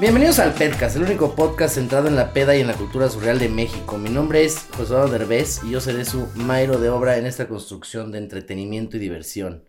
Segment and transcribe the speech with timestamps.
[0.00, 3.38] Bienvenidos al Pedcast, el único podcast centrado en la peda y en la cultura surreal
[3.38, 3.98] de México.
[3.98, 7.46] Mi nombre es José Eduardo Derbez y yo seré su mairo de obra en esta
[7.46, 9.68] construcción de entretenimiento y diversión.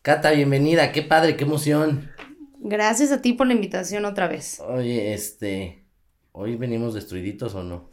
[0.00, 2.08] Cata, bienvenida, qué padre, qué emoción.
[2.60, 4.60] Gracias a ti por la invitación otra vez.
[4.60, 5.84] Oye, este,
[6.30, 7.90] ¿hoy venimos destruiditos o no?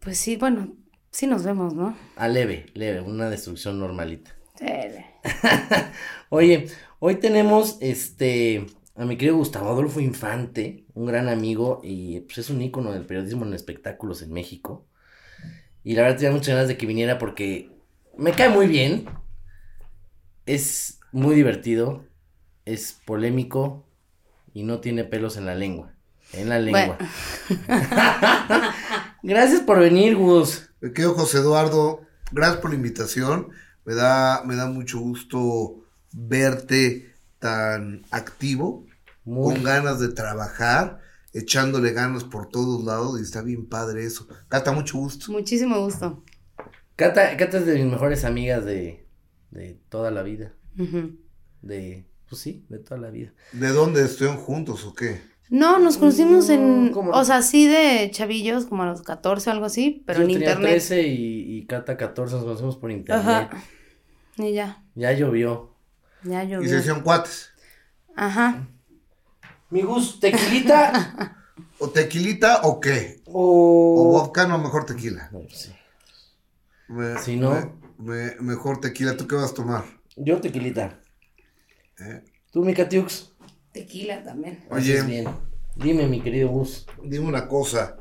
[0.00, 0.74] Pues sí, bueno,
[1.12, 1.96] sí nos vemos, ¿no?
[2.16, 4.36] Ah, leve, leve, una destrucción normalita.
[4.58, 4.66] Sí.
[6.28, 6.66] Oye,
[6.98, 8.66] hoy tenemos, este,
[8.98, 13.06] a mi querido Gustavo Adolfo Infante, un gran amigo y pues es un ícono del
[13.06, 14.84] periodismo en espectáculos en México.
[15.84, 17.70] Y la verdad tenía muchas ganas de que viniera porque
[18.16, 19.08] me cae muy bien.
[20.46, 22.04] Es muy divertido,
[22.64, 23.86] es polémico
[24.52, 25.94] y no tiene pelos en la lengua.
[26.32, 26.98] En la lengua.
[29.22, 30.70] Gracias por venir, Gus.
[30.80, 32.00] Me quedo José Eduardo,
[32.32, 33.50] gracias por la invitación.
[33.84, 38.84] Me da, me da mucho gusto verte tan activo,
[39.28, 41.00] Muy- con ganas de trabajar,
[41.32, 44.26] echándole ganas por todos lados y está bien padre eso.
[44.48, 45.30] Cata, mucho gusto.
[45.32, 46.24] Muchísimo gusto.
[46.96, 49.06] Cata, Cata es de mis mejores amigas de,
[49.50, 50.54] de toda la vida.
[50.78, 51.16] Ujú.
[51.62, 53.32] De, pues sí, de toda la vida.
[53.52, 55.20] ¿De dónde estuvieron juntos o qué?
[55.50, 57.10] No, nos conocimos en, Mm, ¿cómo?
[57.12, 60.32] o sea, sí de chavillos, como a los 14 o algo así, pero Yo en
[60.34, 60.70] tenía internet.
[60.72, 63.24] 13 y, y Cata 14, nos conocemos por internet.
[63.26, 63.50] Ajá.
[64.36, 65.74] Y ya, Ya llovió.
[66.22, 66.68] ya Y llovió.
[66.68, 67.50] se hicieron cuates.
[68.14, 68.68] Ajá.
[69.70, 71.34] Mi Gus, tequilita
[71.80, 73.20] ¿O tequilita o qué?
[73.26, 74.04] O o...
[74.12, 75.30] vodka, no, mejor tequila.
[75.52, 75.72] Sí.
[76.88, 77.52] Me- Si no-
[77.98, 79.16] me- me- mejor tequila.
[79.16, 79.84] ¿Tú qué vas a tomar?
[80.16, 81.00] Yo tequilita.
[82.00, 82.24] ¿Eh?
[82.50, 83.32] ¿Tú, mi Catiux?
[83.72, 84.64] Tequila también.
[84.70, 85.02] Oye.
[85.02, 85.28] Bien.
[85.76, 86.86] Dime, mi querido Gus.
[87.04, 87.98] Dime una cosa.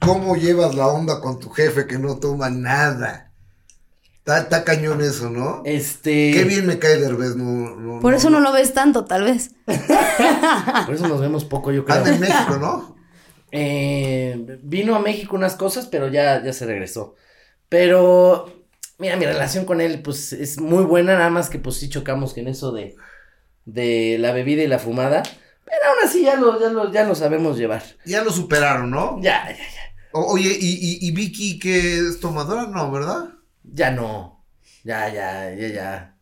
[0.00, 3.31] ¿Cómo llevas la onda con tu jefe que no toma nada?
[4.24, 5.62] Está, está cañón eso, ¿no?
[5.64, 6.30] Este...
[6.32, 9.50] Qué bien me cae Derbez, no, no, Por eso no lo ves tanto, tal vez.
[10.86, 11.98] Por eso nos vemos poco, yo creo.
[11.98, 12.96] Anda en México, ¿no?
[13.54, 17.16] Eh, vino a México unas cosas, pero ya, ya se regresó.
[17.68, 18.64] Pero,
[18.98, 22.34] mira, mi relación con él, pues, es muy buena, nada más que, pues, sí chocamos
[22.38, 22.96] en eso de,
[23.66, 25.22] de la bebida y la fumada.
[25.66, 27.82] Pero aún así ya lo, ya lo, ya lo sabemos llevar.
[28.06, 29.18] Ya lo superaron, ¿no?
[29.20, 30.08] Ya, ya, ya.
[30.12, 32.68] O- oye, ¿y, y, y Vicky que es tomadora?
[32.68, 33.34] No, ¿verdad?
[33.72, 34.46] Ya no.
[34.84, 36.18] Ya, ya, ya, ya.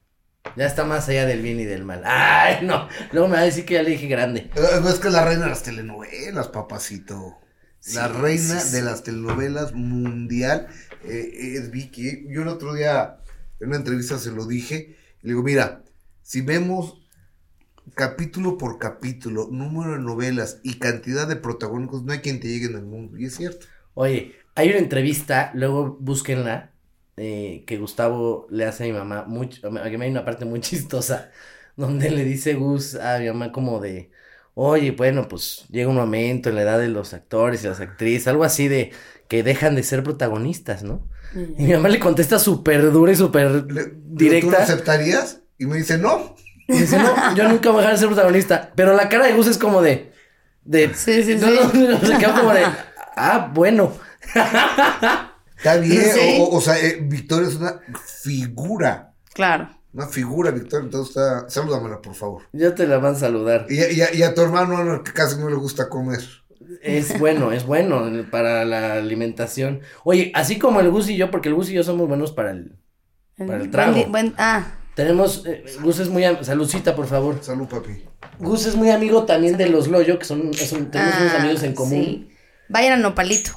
[0.57, 2.03] Ya está más allá del bien y del mal.
[2.05, 2.89] Ay, no.
[3.13, 4.51] Luego me va a decir que ya le dije grande.
[4.55, 7.39] Eh, Es que la reina de las telenovelas, papacito.
[7.87, 8.77] La reina sí, sí.
[8.77, 10.69] de las telenovelas mundial
[11.03, 12.27] eh, es Vicky.
[12.31, 13.21] Yo el otro día
[13.61, 14.97] en una entrevista se lo dije.
[15.23, 15.85] Le digo, mira,
[16.23, 16.99] si vemos
[17.95, 22.67] capítulo por capítulo, número de novelas y cantidad de protagónicos, no hay quien te llegue
[22.67, 23.19] en el mundo.
[23.19, 23.67] Y es cierto.
[23.95, 26.73] Oye, hay una entrevista, luego búsquenla,
[27.17, 30.45] eh, que Gustavo le hace a mi mamá, muy, ch- a mí hay una parte
[30.45, 31.31] muy chistosa,
[31.77, 34.11] donde le dice Gus a mi mamá como de,
[34.55, 38.29] oye, bueno, pues llega un momento en la edad de los actores y las actrices,
[38.29, 38.93] algo así de
[39.29, 41.09] que dejan de ser protagonistas, ¿no?
[41.57, 43.85] Y mi mamá le contesta súper dura y súper Le-
[44.39, 44.59] ¿Tú lo directa.
[44.59, 45.43] aceptarías?
[45.59, 46.35] Y me dice, no.
[46.73, 48.73] Y dice, no, yo nunca voy a dejar de ser protagonista.
[48.75, 50.13] Pero la cara de Gus es como de.
[50.65, 51.59] de Sí, sí, no, sí.
[51.73, 52.65] no, no, se quedó como de.
[53.17, 53.93] Ah, bueno.
[55.61, 56.03] Está bien.
[56.03, 56.39] Sí.
[56.41, 57.81] O, sea, eh, Victoria es una
[58.35, 59.13] figura.
[59.35, 59.69] Claro.
[59.93, 60.85] Una figura, Victoria.
[60.85, 61.49] Entonces está.
[61.51, 62.43] Salúdamela, por favor.
[62.53, 63.67] Ya te la van a saludar.
[63.69, 66.21] Y, a- y a- y a tu hermano, no, que casi no le gusta comer.
[66.83, 69.81] Es bueno, es bueno para la alimentación.
[70.05, 72.53] Oye, así como el Gus y yo, porque el Gus y yo somos buenos para
[72.53, 72.77] el.
[73.37, 74.07] Para el trago.
[74.07, 75.45] buen- ah, Tenemos.
[75.47, 76.23] eh, Gus es muy.
[76.43, 77.39] Saludcita, por favor.
[77.43, 78.05] Salud, papi.
[78.39, 80.51] Gus es muy amigo también de los Loyo, que son.
[80.53, 82.05] es un- tenemos unos ah, amigos en común.
[82.05, 82.31] sí.
[82.69, 83.51] Vayan al nopalito.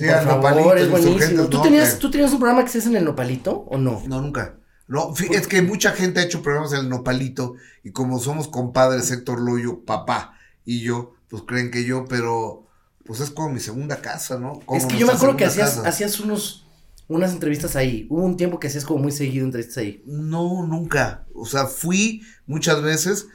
[0.00, 1.46] Sí, por favor, nopalito, es buenísimo.
[1.48, 4.02] ¿Tú, no, tenías, ¿Tú tenías un programa que se hace en el Nopalito o no?
[4.06, 4.56] No, nunca.
[4.88, 7.54] No, es que mucha gente ha hecho programas en el Nopalito
[7.84, 12.66] y como somos compadres Héctor Loyo, papá y yo, pues creen que yo, pero
[13.04, 14.60] pues es como mi segunda casa, ¿no?
[14.64, 15.88] Como Es que yo me acuerdo que hacías, casa.
[15.88, 16.66] hacías unos,
[17.08, 18.06] unas entrevistas ahí.
[18.08, 20.02] Hubo un tiempo que hacías como muy seguido entrevistas ahí.
[20.06, 21.26] No, nunca.
[21.34, 23.26] O sea, fui muchas veces,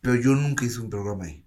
[0.00, 1.44] pero yo nunca hice un programa ahí.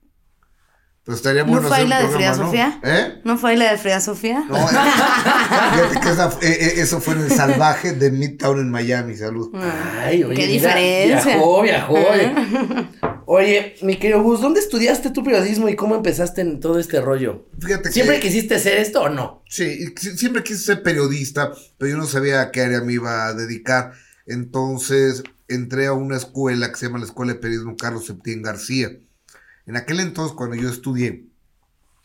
[1.04, 2.46] Pues estaría ¿No fue ahí la de Frida ¿no?
[2.46, 2.80] Sofía?
[2.84, 3.22] ¿Eh?
[3.24, 4.44] ¿No fue ahí la de Frida Sofía?
[4.48, 9.16] No, fíjate que esa- eh, eh, eso fue en el salvaje de Midtown en Miami,
[9.16, 9.50] salud.
[9.56, 11.36] Ay, oye, Qué mira, diferencia.
[11.36, 11.94] Viajó, viajó.
[11.96, 12.34] Oye.
[13.26, 17.48] Oye, mi querido Gus, ¿dónde estudiaste tu periodismo y cómo empezaste en todo este rollo?
[17.60, 19.42] Fíjate ¿Siempre que quisiste hacer esto o no?
[19.48, 23.34] sí, siempre quise ser periodista, pero yo no sabía a qué área me iba a
[23.34, 23.94] dedicar.
[24.28, 28.90] Entonces entré a una escuela que se llama la Escuela de Periodismo Carlos Septién García.
[29.66, 31.28] En aquel entonces, cuando yo estudié,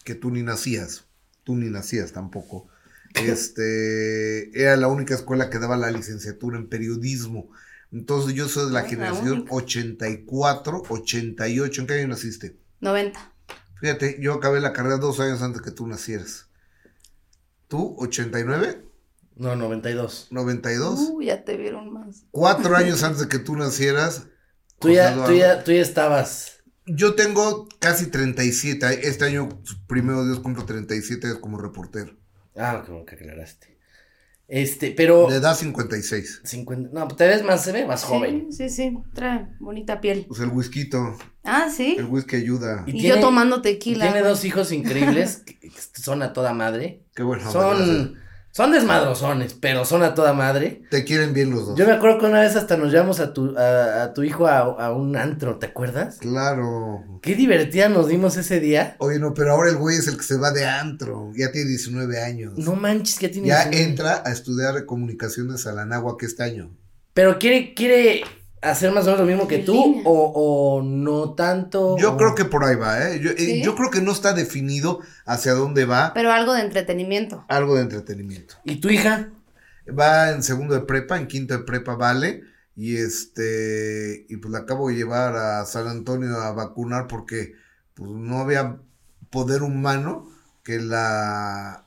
[0.05, 1.07] que tú ni nacías,
[1.45, 2.69] tú ni nacías tampoco,
[3.15, 7.51] este, era la única escuela que daba la licenciatura en periodismo.
[7.93, 9.55] Entonces yo soy de la Ah, la generación única.
[9.55, 11.81] 84, 88.
[11.81, 12.59] ¿En qué año naciste?
[12.81, 13.33] 90.
[13.81, 16.49] Fíjate, yo acabé la carrera dos años antes que tú nacieras.
[17.69, 18.85] ¿Tú, 89?
[19.37, 20.29] No, 92.
[20.31, 20.99] 92.
[21.11, 22.25] Uh, ya te vieron más.
[22.31, 24.25] Cuatro años antes de que tú nacieras.
[24.79, 26.56] Tú ya, José tú ya, tú ya estabas.
[26.87, 29.09] Yo tengo casi 37.
[29.09, 29.49] Este año,
[29.87, 32.17] primero Dios, cumplo 37 años como reportero.
[32.57, 33.77] Ah, como que aclaraste.
[34.49, 35.27] Este, pero.
[35.29, 36.43] De edad 56.
[36.45, 38.47] 50, no, te ves más, se ve más joven.
[38.53, 38.99] Sí, sí, sí.
[39.13, 40.25] Trae bonita piel.
[40.29, 40.89] Pues el whisky,
[41.43, 41.97] Ah, sí.
[41.99, 42.85] el whisky ayuda.
[42.87, 44.05] Y Y, tiene- yo tomando tequila.
[44.13, 47.03] Tiene dos hijos increíbles que, que son a toda madre.
[47.15, 47.51] Qué bueno.
[47.51, 48.17] Son,
[48.57, 50.81] son desmadrosones, pero son a toda madre.
[50.91, 51.79] Te quieren bien los dos.
[51.79, 54.47] Yo me acuerdo que una vez hasta nos llevamos a tu, a, a tu hijo
[54.47, 56.17] a, a un antro, ¿te acuerdas?
[56.21, 57.05] Claro.
[57.21, 58.97] Qué divertida nos dimos ese día.
[58.99, 61.33] Oye, no, pero ahora el güey es el que se va de antro.
[61.37, 62.55] Ya tiene 19 años.
[62.57, 63.49] No manches, que tiene.
[63.49, 66.75] ya entra a estudiar comunicaciones a la Náhuac este año.
[67.13, 68.23] Pero quiere, quiere
[68.63, 70.33] hacer más o menos lo mismo que tú, o,
[70.79, 71.97] o no tanto.
[71.99, 73.21] Yo o- creo que por ahí va, ¿eh?
[73.21, 73.63] Yo, eh, ¿Sí?
[73.63, 77.45] yo creo que no está definido hacia dónde va Pero algo de entretenimiento.
[77.49, 78.57] algo de entretenimiento.
[78.65, 79.31] ¿Y tu hija?
[79.89, 82.43] Va en segundo de prepa, en quinto de prepa vale.
[82.75, 87.55] Y este, y pues la acabo de llevar a San Antonio a vacunar porque
[87.95, 88.77] pues no había
[89.31, 90.29] poder humano
[90.63, 91.85] que la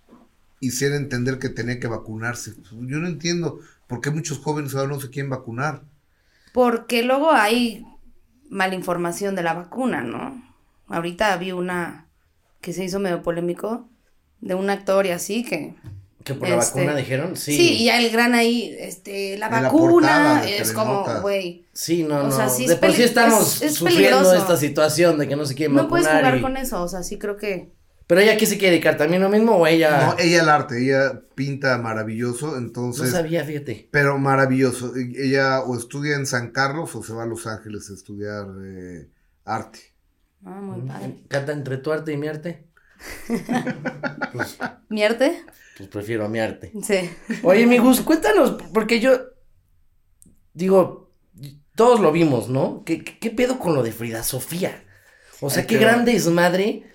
[0.60, 2.54] hiciera entender que tenía que vacunarse.
[2.72, 5.84] Yo no entiendo por qué muchos jóvenes ahora no se quieren vacunar.
[6.54, 7.86] Porque luego hay
[8.50, 10.42] malinformación de la vacuna, ¿no?
[10.88, 12.08] Ahorita vi una
[12.62, 13.88] que se hizo medio polémico
[14.42, 15.76] de un actor y así que...
[16.24, 17.38] ¿Que por la Este, vacuna dijeron?
[17.38, 17.56] Sí.
[17.56, 22.32] Sí, y el gran ahí, este, la vacuna es como, güey, Sí, no, O no.
[22.32, 24.36] sea, sí de es por sí estamos es- es sufriendo peligroso.
[24.36, 26.24] esta situación de que no se quieren no puedes vacunar.
[26.26, 27.72] jugar y- con eso, o sea, sí creo que...
[28.10, 28.98] Pero ella, ¿qué se quiere dedicar?
[28.98, 30.08] ¿También lo mismo o ella?
[30.08, 33.12] No, ella el arte, ella pinta maravilloso, No entonces...
[33.12, 33.88] sabía, fíjate.
[33.92, 34.94] Pero maravilloso.
[34.96, 39.12] Ella o estudia en San Carlos o se va a Los Ángeles a estudiar eh,
[39.46, 39.94] arte.
[40.44, 41.24] Ah, muy padre.
[41.28, 42.66] Canta entre tu arte y mi arte.
[44.34, 44.58] pues,
[44.90, 45.44] ¿Mierte?
[45.78, 46.74] pues prefiero a mi arte.
[46.82, 47.12] Sí.
[47.44, 49.20] Oye, mi Gus, cuéntanos, porque yo
[50.56, 51.14] digo,
[51.76, 52.82] todos lo vimos, ¿no?
[52.84, 54.84] ¿Qué, qué, qué pedo con lo de Frida Sofía?
[55.42, 56.90] O sea, Ay, qué qué gran desmadre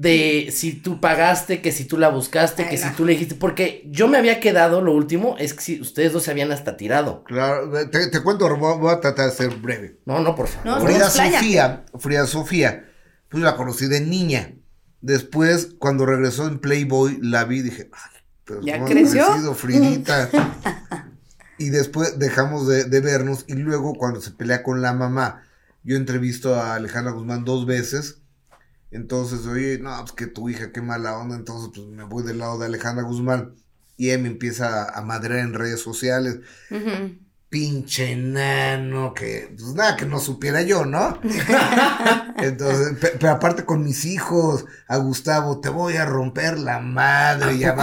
[0.00, 3.82] de si tú pagaste, que si tú la buscaste, que si tú le dijiste, porque
[3.90, 7.24] yo me había quedado, lo último, es que si ustedes dos se habían hasta tirado.
[7.24, 9.98] Claro, te, te cuento, voy, a tratar de ser breve.
[10.06, 10.80] No, no, por favor.
[10.80, 11.10] No, Frida.
[11.10, 12.88] Sofía, Frida Sofía,
[13.28, 14.54] pues la conocí de niña.
[15.00, 19.26] Después, cuando regresó en Playboy, la vi y dije, ay, pero ¿Ya ¿cómo ha creció?
[19.26, 20.30] crecido, Fridita.
[21.58, 25.42] y después dejamos de, de vernos y luego cuando se pelea con la mamá,
[25.82, 28.17] yo entrevisto a Alejandra Guzmán dos veces.
[28.90, 31.36] Entonces, oye, no, pues que tu hija, qué mala onda.
[31.36, 33.54] Entonces, pues me voy del lado de Alejandra Guzmán.
[33.96, 36.38] Y ella me empieza a, madrear en redes sociales
[37.48, 41.18] pinche enano, que pues nada, que no supiera yo, ¿no?
[42.38, 47.54] Entonces, pe- pero aparte con mis hijos, a Gustavo, te voy a romper la madre,
[47.54, 47.74] y a,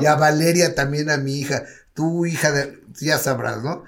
[0.00, 3.84] y a Valeria también a mi hija, tu hija de, ya sabrás, ¿no?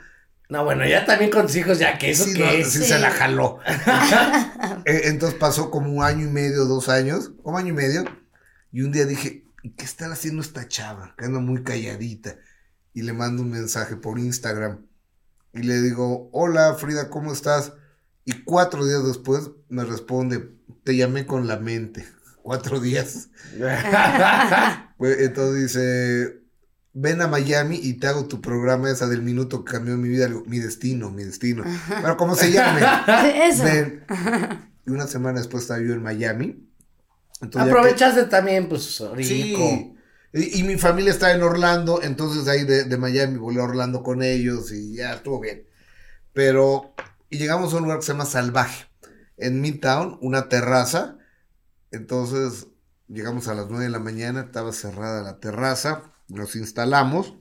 [0.48, 2.70] No, bueno, ya también con tus hijos, ya que eso sí, que no, es.
[2.70, 2.84] sí Sí.
[2.84, 3.58] se la jaló.
[4.86, 8.04] Eh, Entonces pasó como un año y medio, dos años, un año y medio,
[8.70, 11.14] y un día dije, ¿y ¿qué está haciendo esta chava?
[11.16, 12.36] Que anda muy calladita.
[12.92, 14.86] Y le mando un mensaje por Instagram.
[15.54, 17.72] Y le digo, hola Frida, ¿cómo estás?
[18.24, 20.50] Y cuatro días después me responde,
[20.84, 22.04] te llamé con la mente.
[22.42, 23.28] Cuatro días.
[24.98, 26.43] Pues, entonces dice,
[26.94, 30.28] ven a Miami y te hago tu programa esa del minuto que cambió mi vida.
[30.46, 31.64] Mi destino, mi destino.
[31.88, 32.80] Pero ¿cómo se llame?
[33.48, 33.64] Eso.
[33.64, 34.04] Ven.
[34.86, 36.70] Y una semana después estaba yo en Miami.
[37.40, 39.58] Aprovechaste también, pues, rico.
[39.58, 39.94] Sí.
[40.32, 44.02] Y, y mi familia está en Orlando, entonces ahí de, de Miami volé a Orlando
[44.02, 45.66] con ellos y ya estuvo bien.
[46.32, 46.94] Pero,
[47.30, 48.86] y llegamos a un lugar que se llama Salvaje,
[49.36, 51.18] en Midtown, una terraza.
[51.92, 52.66] Entonces,
[53.08, 57.34] llegamos a las 9 de la mañana, estaba cerrada la terraza, nos instalamos.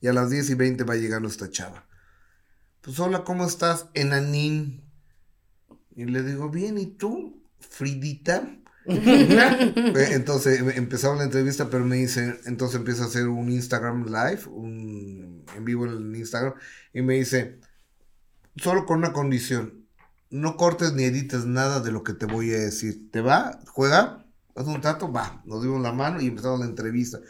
[0.00, 1.86] Y a las 10 y 20 va llegando esta chava.
[2.80, 3.86] Pues hola, ¿cómo estás?
[3.94, 4.84] Enanín.
[5.96, 7.42] Y le digo, bien, ¿y tú?
[7.60, 8.54] Fridita.
[8.90, 14.06] Eh, entonces em- empezamos la entrevista, pero me dice, entonces empieza a hacer un Instagram
[14.06, 16.54] live, un en vivo en Instagram,
[16.94, 17.58] y me dice,
[18.56, 19.86] solo con una condición,
[20.30, 23.10] no cortes ni edites nada de lo que te voy a decir.
[23.10, 23.60] ¿Te va?
[23.66, 24.24] ¿Juega?
[24.58, 25.12] ¿Haz un trato?
[25.12, 27.20] Va, nos dimos la mano y empezamos la entrevista.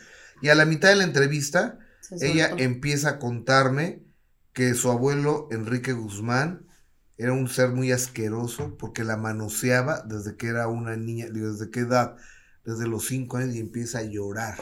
[0.41, 1.79] Y a la mitad de la entrevista,
[2.19, 4.03] ella empieza a contarme
[4.53, 6.67] que su abuelo Enrique Guzmán
[7.19, 11.81] era un ser muy asqueroso porque la manoseaba desde que era una niña, desde qué
[11.81, 12.17] edad,
[12.65, 14.57] desde los cinco años y empieza a llorar.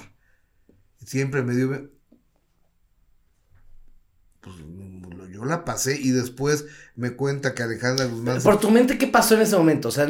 [1.04, 1.90] Siempre me dio,
[4.40, 4.56] pues
[5.32, 8.40] yo la pasé y después me cuenta que Alejandra Guzmán...
[8.40, 9.88] se- Por tu mente, ¿qué pasó en ese momento?
[9.88, 10.08] O sea,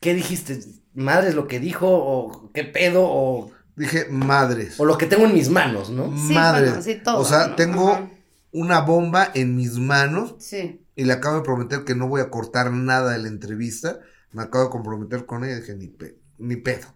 [0.00, 0.60] ¿qué dijiste?
[0.94, 1.86] ¿Madre es lo que dijo?
[1.88, 3.02] ¿O qué pedo?
[3.04, 4.78] ¿O, Dije, madres.
[4.78, 6.14] o lo que tengo en mis manos, no?
[6.16, 6.68] Sí, madres.
[6.70, 7.54] bueno, sí, todo, o sea, ¿no?
[7.56, 8.10] tengo Ajá.
[8.52, 10.84] una bomba en mis manos Sí.
[10.96, 14.00] y le acabo de prometer que no voy a cortar nada de la entrevista.
[14.32, 15.56] Me acabo de comprometer con ella.
[15.60, 16.86] Dije, ni, pe- ni pedo.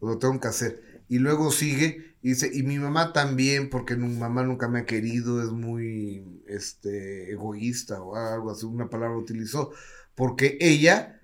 [0.00, 1.02] Lo tengo que hacer.
[1.08, 4.84] Y luego sigue y dice, y mi mamá también, porque mi mamá nunca me ha
[4.86, 9.70] querido, es muy este, egoísta o algo así, una palabra utilizó.
[10.14, 11.19] Porque ella,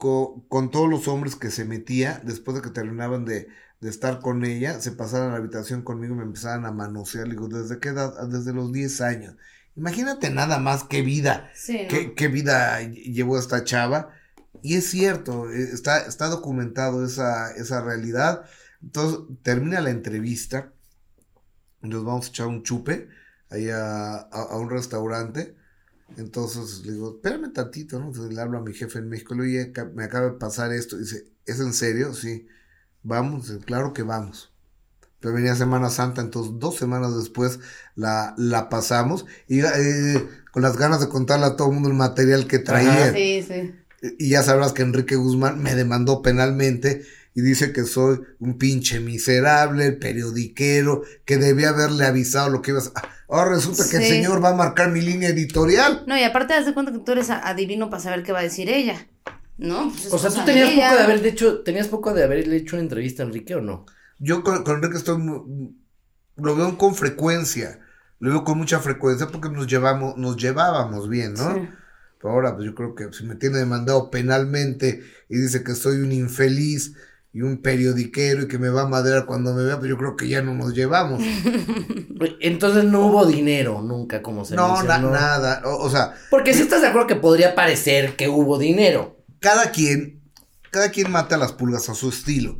[0.00, 3.48] co- con todos los hombres que se metía, después de que terminaban de,
[3.80, 7.26] de estar con ella, se pasaban a la habitación conmigo y me empezaban a manosear.
[7.28, 8.14] Le digo, ¿desde qué edad?
[8.18, 9.36] "Ah, Desde los 10 años.
[9.76, 11.88] Imagínate nada más qué vida, Sí, ¿no?
[11.88, 14.10] qué, qué vida ll- llevó esta chava.
[14.62, 18.44] Y es cierto, eh, está, está documentado esa, esa realidad.
[18.82, 20.72] Entonces, termina la entrevista,
[21.82, 23.08] nos vamos a echar un chupe
[23.50, 25.56] ahí a, a- a un restaurante.
[26.16, 28.06] Entonces le digo, espérame tantito, ¿no?
[28.06, 30.72] Entonces le hablo a mi jefe en México, le digo, "Oye, me acaba de pasar
[30.72, 30.96] esto.
[30.96, 32.14] Dice, ¿es en serio?
[32.14, 32.46] Sí.
[33.02, 34.52] Vamos, claro que vamos.
[35.20, 37.60] Pero venía Semana Santa, entonces dos semanas después
[37.94, 41.94] la, la pasamos y eh, con las ganas de contarle a todo el mundo el
[41.94, 43.12] material que traía.
[43.12, 43.74] Sí, sí.
[44.18, 49.00] Y ya sabrás que Enrique Guzmán me demandó penalmente y dice que soy un pinche
[49.00, 53.02] miserable, periodiquero, que debía haberle avisado lo que ibas a...
[53.28, 56.02] Ahora resulta que el señor va a marcar mi línea editorial.
[56.06, 58.44] No, y aparte, haz de cuenta que tú eres adivino para saber qué va a
[58.44, 59.06] decir ella.
[59.56, 59.92] ¿No?
[59.92, 62.76] Pues es O sea, tú tenías poco de haber hecho, tenías poco de haberle hecho
[62.76, 63.86] una entrevista a Enrique o no?
[64.18, 65.22] Yo con, con Enrique estoy...
[66.36, 67.78] Lo veo con frecuencia.
[68.18, 71.54] Lo veo con mucha frecuencia porque nos llevamos, nos llevábamos bien, ¿no?
[71.54, 71.68] Sí.
[72.20, 75.98] Pero ahora, pues yo creo que si me tiene demandado penalmente y dice que soy
[75.98, 76.94] un infeliz
[77.32, 80.16] y un periodiquero y que me va a madrear cuando me vea, pues yo creo
[80.16, 81.22] que ya no nos llevamos.
[82.40, 85.10] Entonces no hubo dinero nunca, como se No, na- mencionó.
[85.12, 85.62] nada.
[85.64, 89.22] O, o sea, Porque si estás de acuerdo que podría parecer que hubo dinero.
[89.40, 90.20] cada quien,
[90.70, 92.58] cada quien mata las pulgas a su estilo.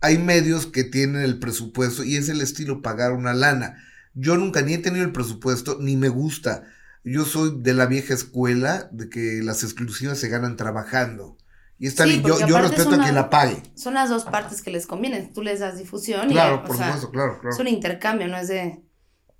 [0.00, 3.82] Hay medios que tienen el presupuesto y es el estilo pagar una lana.
[4.14, 6.64] Yo nunca ni he tenido el presupuesto ni me gusta.
[7.04, 11.36] Yo soy de la vieja escuela de que las exclusivas se ganan trabajando.
[11.78, 13.62] Y está Sí, bien, yo, yo respeto es a quien la pague.
[13.76, 15.32] Son las dos partes que les convienen.
[15.32, 16.32] Tú les das difusión y.
[16.32, 17.54] Claro, o por sea, supuesto, claro, claro.
[17.54, 18.82] Es un intercambio, no es de.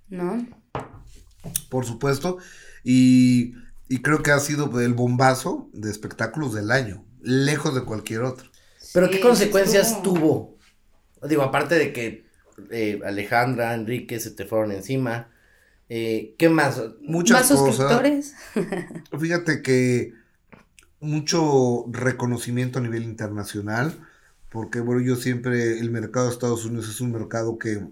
[0.07, 0.45] ¿No?
[1.69, 2.37] Por supuesto.
[2.83, 3.53] Y,
[3.89, 7.05] y creo que ha sido el bombazo de espectáculos del año.
[7.21, 8.49] Lejos de cualquier otro.
[8.93, 10.57] Pero Sí, ¿qué consecuencias tuvo?
[11.27, 12.25] Digo, aparte de que
[12.71, 15.29] eh, Alejandra, Enrique se te fueron encima.
[15.89, 16.81] eh, ¿Qué más?
[17.01, 17.75] Muchas ¿Más cosas.
[17.75, 18.33] suscriptores?
[19.19, 20.13] Fíjate que
[20.99, 23.93] mucho reconocimiento a nivel internacional,
[24.49, 27.87] porque bueno, yo siempre, el mercado de Estados Unidos es un mercado que,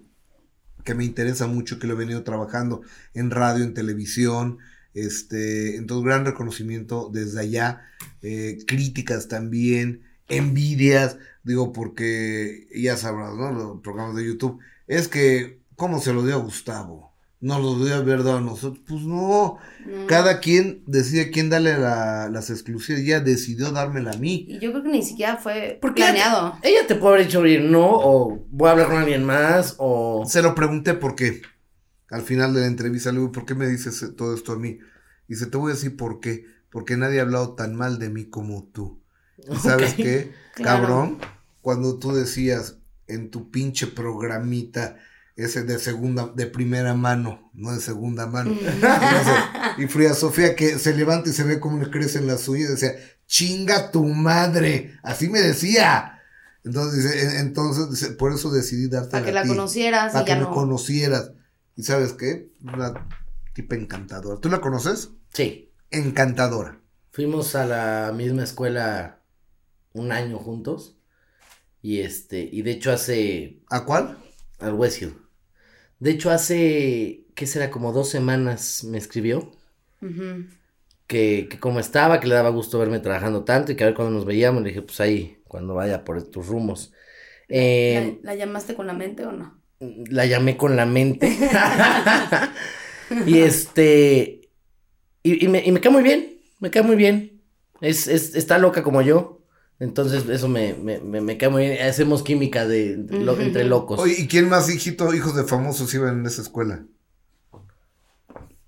[0.84, 2.82] que me interesa mucho, que lo he venido trabajando
[3.14, 4.58] en radio, en televisión,
[4.94, 7.82] este, entonces gran reconocimiento desde allá,
[8.22, 13.52] eh, críticas también, envidias, digo, porque ya sabrás, ¿no?
[13.52, 17.14] Los programas de YouTube, es que, ¿cómo se lo dio a Gustavo?
[17.40, 20.08] No lo dio haber dado a nosotros, pues no, No.
[20.08, 23.02] cada quien decide quién darle la- las exclusivas.
[23.04, 24.46] Ella decidió dármela a mí.
[24.48, 26.02] Y yo creo que ni siquiera fue ¿Por qué?
[26.02, 26.58] planeado.
[26.64, 30.24] Ella te puede haber dicho, oye, no, o voy a hablar con alguien más, o...
[30.28, 31.44] Se lo pregunté por qué.
[32.10, 34.80] Al final de la entrevista le digo, ¿por qué me dices todo esto a mí?
[35.28, 36.46] Dice, te voy a decir por qué.
[36.72, 39.04] Porque nadie ha hablado tan mal de mí como tú.
[39.38, 40.32] ¿Y ¿Sabes qué?
[40.56, 40.82] Claro.
[40.88, 41.18] Cabrón,
[41.62, 44.98] cuando tú decías en tu pinche programita
[45.38, 48.52] ese de segunda, de primera mano, no de segunda mano.
[48.52, 49.34] Entonces,
[49.78, 52.94] y Frida Sofía que se levanta y se ve cómo le crecen las uñas, decía,
[53.28, 56.22] chinga tu madre, así me decía.
[56.64, 60.42] Entonces, entonces, dice, por eso decidí darte Para que la conocieras Para que ya me
[60.44, 60.52] no.
[60.52, 61.32] conocieras.
[61.76, 62.52] ¿Y sabes qué?
[62.62, 63.08] Una
[63.54, 64.42] tipa encantadora.
[64.42, 65.12] ¿Tú la conoces?
[65.34, 65.72] Sí.
[65.92, 66.82] Encantadora.
[67.12, 69.22] Fuimos a la misma escuela
[69.94, 70.98] un año juntos.
[71.82, 74.18] Y este, y de hecho hace, ¿A cuál?
[74.60, 75.16] al Westhill.
[76.00, 77.72] De hecho hace, ¿qué será?
[77.72, 79.52] Como dos semanas me escribió.
[81.08, 83.96] Que, que como estaba, que le daba gusto verme trabajando tanto y que a ver
[83.96, 84.62] cuando nos veíamos.
[84.62, 86.94] Le dije, pues ahí, cuando vaya por tus rumos.
[87.50, 89.62] Eh, ¿La, la llamaste con la mente o no?
[89.80, 91.38] la llamé con la mente.
[93.26, 94.50] y este.
[95.24, 96.40] Y, y me, y me cae muy bien.
[96.60, 97.42] Me cae muy bien.
[97.82, 99.37] Es, es, está loca como yo.
[99.80, 101.88] Entonces, eso me, me, me, me cae muy bien.
[101.88, 104.00] Hacemos química de, de lo- entre locos.
[104.00, 106.84] Oye, ¿y quién más, hijito, hijos de famosos iban en esa escuela?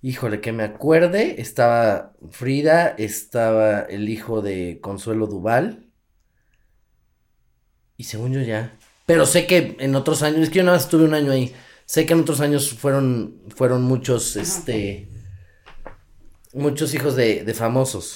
[0.01, 1.41] Híjole, que me acuerde.
[1.41, 5.87] Estaba Frida, estaba el hijo de Consuelo Duval.
[7.97, 8.77] Y según yo ya.
[9.07, 11.53] Pero sé que en otros años, es que yo nada más estuve un año ahí.
[11.85, 15.09] Sé que en otros años fueron, fueron muchos, este.
[16.53, 18.15] Muchos hijos de, de famosos.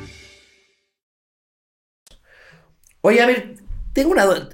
[3.01, 3.57] Oye, a ver,
[3.93, 4.49] tengo una duda.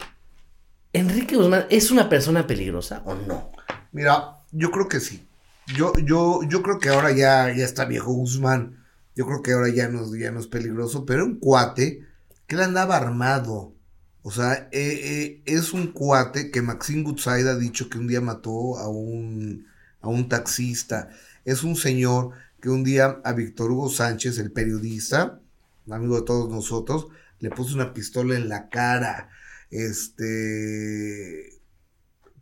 [0.94, 3.52] ¿Enrique Guzmán es una persona peligrosa o no?
[3.92, 5.28] Mira, yo creo que sí.
[5.76, 8.86] Yo, yo, yo creo que ahora ya, ya está viejo Guzmán.
[9.16, 12.06] Yo creo que ahora ya no, ya no es peligroso, pero un cuate
[12.48, 13.74] que él andaba armado.
[14.22, 18.22] O sea, eh, eh, es un cuate que Maxine Goodside ha dicho que un día
[18.22, 19.68] mató a un,
[20.02, 21.10] a un taxista.
[21.44, 22.32] Es un señor
[22.62, 25.42] que un día a Víctor Hugo Sánchez, el periodista,
[25.90, 27.08] amigo de todos nosotros,
[27.40, 29.30] le puso una pistola en la cara.
[29.70, 31.62] Este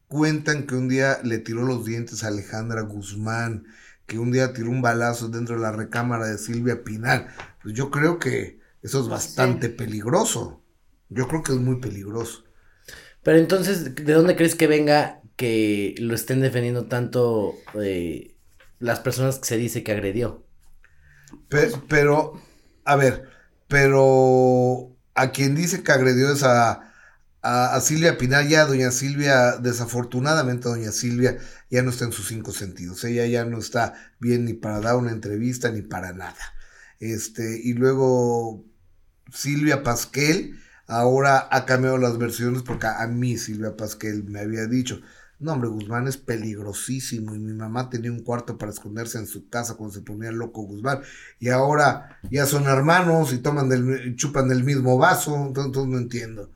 [0.08, 3.66] cuentan que un día le tiró los dientes a Alejandra Guzmán,
[4.06, 7.28] que un día tiró un balazo dentro de la recámara de Silvia Pinal.
[7.62, 10.64] Pues yo creo que eso es bastante peligroso.
[11.10, 12.44] Yo creo que es muy peligroso.
[13.24, 18.38] Pero entonces, ¿de dónde crees que venga que lo estén defendiendo tanto eh,
[18.80, 20.46] las personas que se dice que agredió?
[21.50, 22.40] Pe- pero,
[22.86, 23.30] a ver,
[23.68, 26.82] pero a quien dice que agredió es a,
[27.82, 31.38] Silvia Pinal, ya doña Silvia, desafortunadamente doña Silvia
[31.70, 34.96] ya no está en sus cinco sentidos, ella ya no está bien ni para dar
[34.96, 36.36] una entrevista ni para nada.
[37.00, 38.66] Este, y luego
[39.32, 45.02] Silvia Pasquel ahora ha cambiado las versiones porque a mí Silvia Pasquel me había dicho,
[45.40, 49.50] no hombre, Guzmán es peligrosísimo y mi mamá tenía un cuarto para esconderse en su
[49.50, 51.02] casa cuando se ponía loco Guzmán
[51.40, 53.70] y ahora ya son hermanos y toman
[54.16, 56.52] chupan del mismo vaso, entonces, no entiendo.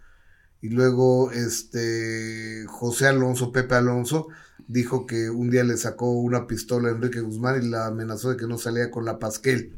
[0.61, 4.27] Y luego este José Alonso, Pepe Alonso,
[4.67, 8.37] dijo que un día le sacó una pistola a Enrique Guzmán y la amenazó de
[8.37, 9.77] que no salía con la Pasquel.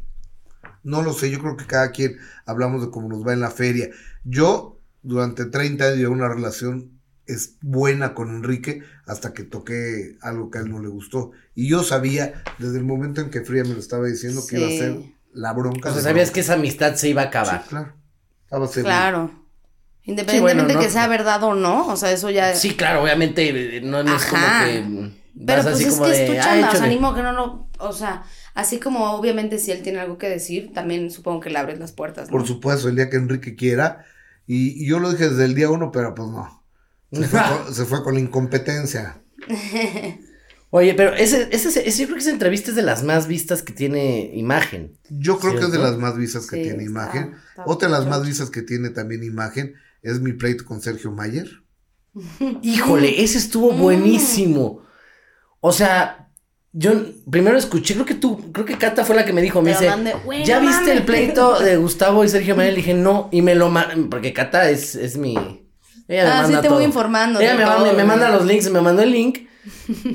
[0.83, 3.51] No lo sé, yo creo que cada quien hablamos de cómo nos va en la
[3.51, 3.89] feria.
[4.23, 7.00] Yo, durante 30 años, llevé una relación
[7.33, 11.31] es buena con Enrique hasta que toqué algo que a él no le gustó.
[11.55, 14.67] Y yo sabía, desde el momento en que Fría me lo estaba diciendo, que iba
[14.67, 14.97] a ser
[15.33, 15.89] la bronca.
[15.89, 16.33] O sea, sabías bronca.
[16.33, 17.63] que esa amistad se iba a acabar.
[17.63, 17.93] Sí, claro.
[18.43, 18.89] Estaba seguro.
[18.89, 19.31] Claro.
[20.03, 22.55] Independientemente Sí, bueno, que sea verdad o no, o sea, eso ya...
[22.55, 25.11] Sí, claro, obviamente eh, no, no es como que
[25.45, 26.95] Pero pues así es como que de, es tu "Ay, chamba, o sea, échale".
[26.95, 27.67] ni modo que no lo...
[27.77, 28.23] O sea,
[28.55, 31.91] así como obviamente si él tiene algo que decir, también supongo que le abres las
[31.91, 32.31] puertas, ¿no?
[32.31, 34.05] Por supuesto, el día que Enrique quiera.
[34.47, 36.60] Y, y yo lo dije desde el día uno, pero pues no.
[37.11, 39.21] Se fue con, se fue con la incompetencia.
[40.73, 43.61] Oye, pero ese, ese, ese- yo creo que esa entrevista es de las más vistas
[43.61, 44.97] que tiene imagen.
[45.09, 47.35] Yo creo que es de las más vistas que Sí, tiene está- imagen.
[47.49, 51.11] está Otra de las más vistas que tiene también imagen es mi pleito con Sergio
[51.11, 51.49] Mayer.
[52.61, 54.83] Híjole, ese estuvo buenísimo.
[55.59, 56.29] O sea,
[56.71, 56.93] yo
[57.29, 59.89] primero escuché, creo que tú, creo que Cata fue la que me dijo, me dice,
[59.89, 61.03] mandé, "Güey, ¿ya viste el mames".
[61.05, 62.71] pleito de Gustavo y Sergio Mayer?
[62.73, 63.69] Le dije, no, y me lo
[64.09, 65.60] porque Cata es, es mi,
[66.07, 68.45] Ella me Ah, sí, manda te voy informando Ella me, todo, manda, me manda los
[68.45, 69.39] links, me mandó el link.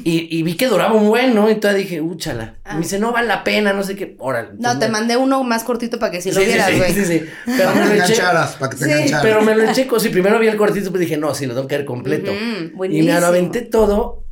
[0.05, 1.49] Y, y vi que duraba un buen, ¿no?
[1.49, 2.57] Entonces dije, úchala.
[2.69, 4.17] Y me dice, no vale la pena, no sé qué.
[4.19, 4.51] Órale.
[4.59, 6.77] No, te me- mandé uno más cortito para que si lo Sí, sí, vieras, sí,
[6.79, 6.93] güey.
[6.93, 7.23] sí, sí.
[7.45, 8.23] Pero Para me que lo te eché.
[8.23, 9.23] para que te Sí, engancharas.
[9.23, 11.69] Pero me lo eché, si primero vi el cortito, pues dije, no, sí, lo tengo
[11.69, 12.33] que ver completo.
[12.33, 14.25] Y me lo aventé todo.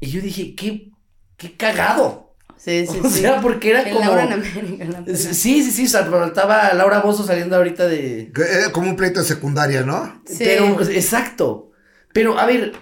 [0.00, 0.90] Y yo dije, qué,
[1.36, 2.31] qué cagado.
[2.62, 3.20] Sí, sí, O sí.
[3.22, 4.06] sea, porque era En como.
[4.06, 5.04] Laura en América.
[5.16, 8.32] Sí, sí, sí, o sea, estaba Laura Bozo saliendo ahorita de.
[8.36, 10.22] Era como un pleito de secundaria, ¿no?
[10.26, 10.44] Sí.
[10.44, 11.72] Pero, exacto.
[12.12, 12.72] Pero, a ver.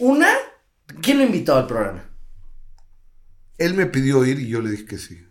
[0.00, 0.28] Una,
[1.02, 2.04] ¿quién lo invitó al programa?
[3.58, 5.24] Él me pidió ir y yo le dije que sí.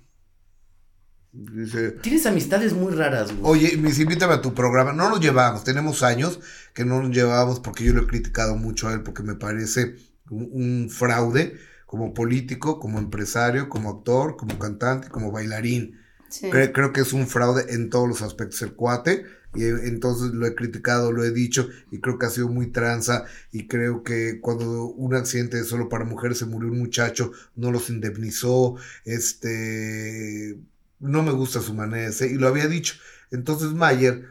[1.32, 3.42] Dice, Tienes amistades muy raras, güey.
[3.44, 4.92] Oye, mis invítame a tu programa.
[4.92, 6.40] No nos llevamos, tenemos años
[6.74, 9.96] que no nos llevamos porque yo lo he criticado mucho a él porque me parece
[10.30, 11.58] un, un fraude
[11.88, 16.00] como político, como empresario, como actor, como cantante, como bailarín.
[16.30, 16.50] Sí.
[16.52, 20.46] Creo que es un fraude en todos los aspectos el cuate y eh, entonces lo
[20.46, 23.24] he criticado, lo he dicho y creo que ha sido muy tranza
[23.54, 27.90] y creo que cuando un accidente solo para mujeres se murió un muchacho, no los
[27.90, 30.60] indemnizó, este,
[31.00, 32.96] no me gusta su manera ser y lo había dicho.
[33.32, 34.26] Entonces Mayer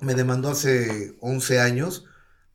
[0.00, 2.06] me demandó hace 11 años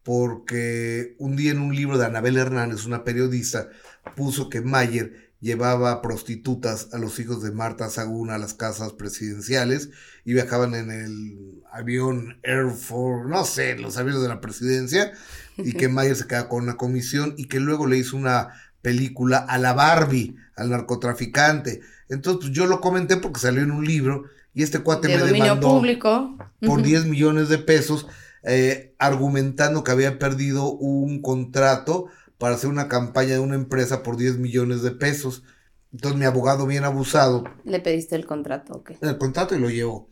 [0.04, 3.70] porque un día en un libro de Anabel Hernández, una periodista,
[4.16, 9.90] puso que Mayer llevaba prostitutas a los hijos de Marta Sagún a las casas presidenciales
[10.26, 15.14] y viajaban en el avión Air Force, no sé, los aviones de la presidencia,
[15.58, 18.50] y que Mayer se queda con una comisión y que luego le hizo una
[18.82, 21.82] película a la Barbie, al narcotraficante.
[22.10, 25.32] Entonces, pues yo lo comenté porque salió en un libro y este cuate de me
[25.32, 26.38] demandó público.
[26.62, 26.82] por Ujú.
[26.82, 28.08] 10 millones de pesos,
[28.44, 32.08] eh, argumentando que había perdido un contrato
[32.40, 35.44] para hacer una campaña de una empresa por 10 millones de pesos.
[35.92, 38.92] Entonces mi abogado bien abusado Le pediste el contrato, ok.
[39.02, 40.10] el contrato y lo llevó.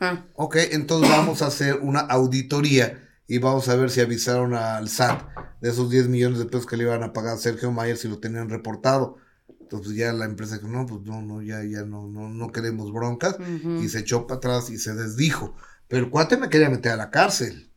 [0.00, 4.88] Ah, Ok, entonces vamos a hacer una auditoría y vamos a ver si avisaron al
[4.88, 5.22] SAT
[5.60, 8.08] de esos 10 millones de pesos que le iban a pagar a Sergio Mayer si
[8.08, 9.16] lo tenían reportado.
[9.60, 12.92] Entonces ya la empresa dijo, no, pues no, no, ya, ya no, no, no queremos
[12.92, 13.36] broncas.
[13.80, 15.54] Y se echó para atrás y se desdijo.
[15.86, 17.72] Pero el cuate me quería meter a la cárcel.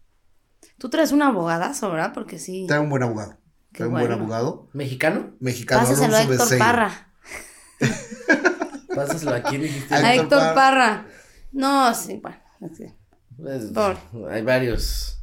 [0.79, 2.13] Tú traes un abogadazo, ¿verdad?
[2.13, 2.65] Porque sí.
[2.67, 3.37] Trae un buen abogado.
[3.73, 4.69] Qué un buen abogado.
[4.73, 5.35] ¿Mexicano?
[5.39, 6.65] Mexicano, Pásaselo a Alonso Héctor Beceiro.
[6.65, 7.13] Parra.
[8.95, 9.93] Pásaselo a quién dijiste.
[9.93, 10.55] A Héctor Héctor Parra.
[10.55, 11.05] Parra.
[11.51, 12.37] No, sí, bueno.
[12.71, 12.85] así.
[13.37, 13.63] Pues,
[14.31, 15.19] Hay varios.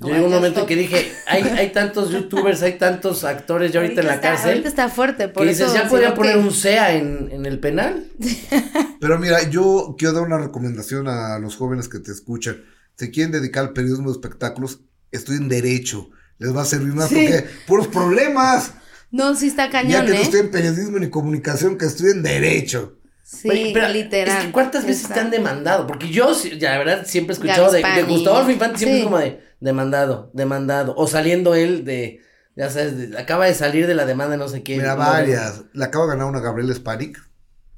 [0.00, 4.00] Yo llegó un momento que dije, hay, hay tantos youtubers, hay tantos actores ya ahorita,
[4.00, 4.50] en la está- cárcel.
[4.50, 5.74] Ahorita está fuerte, por que dices, eso.
[5.76, 8.10] ya podría poner un SEA en, en el penal.
[9.00, 12.64] Pero mira, yo quiero dar una recomendación a los jóvenes que te escuchan.
[12.96, 14.80] Si quieren dedicar al periodismo de espectáculos,
[15.12, 16.10] estudien Derecho.
[16.38, 17.26] Les va a servir más Sí.
[17.28, 18.72] porque puros problemas.
[19.10, 20.22] No, sí está ya cañón, que no ¿eh?
[20.22, 22.98] estudien periodismo ni comunicación, que estudien Derecho.
[23.22, 24.38] Sí, Oye, pero literal.
[24.38, 25.86] es que ¿Cuántas veces te han demandado?
[25.86, 27.82] Porque yo, sí, ya, la verdad, siempre he escuchado de.
[28.02, 28.98] Gustavo Infante, siempre Sí.
[29.00, 30.94] es como de demandado, demandado.
[30.96, 32.20] O saliendo él de,
[32.54, 34.76] ya sabes, de- acaba de salir de la demanda de no sé qué.
[34.76, 35.62] Mira, no, varias.
[35.72, 37.18] Le acaba de ganar una Gabriela Spanik.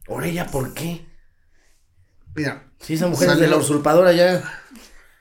[0.09, 1.07] Ahora ella, ¿por qué?
[2.35, 4.43] Mira, Si esa mujer es de la usurpadora ya.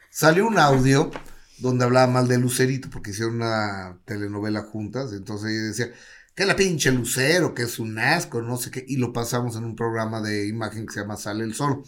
[0.10, 1.12] Salió un audio
[1.60, 5.14] donde hablaba mal de Lucerito porque hicieron una telenovela juntas.
[5.14, 5.92] Entonces ella decía
[6.36, 8.84] que la pinche Lucero, que es un asco, no sé qué.
[8.88, 11.84] Y lo pasamos en un programa de imagen que se llama Sale el Sol.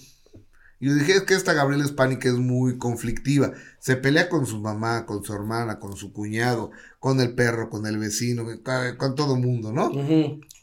[0.79, 3.53] Y yo dije, es que esta Gabriela Spanik es muy conflictiva.
[3.79, 7.87] Se pelea con su mamá, con su hermana, con su cuñado, con el perro, con
[7.87, 8.45] el vecino,
[8.97, 9.91] con, todo mundo, ¿no?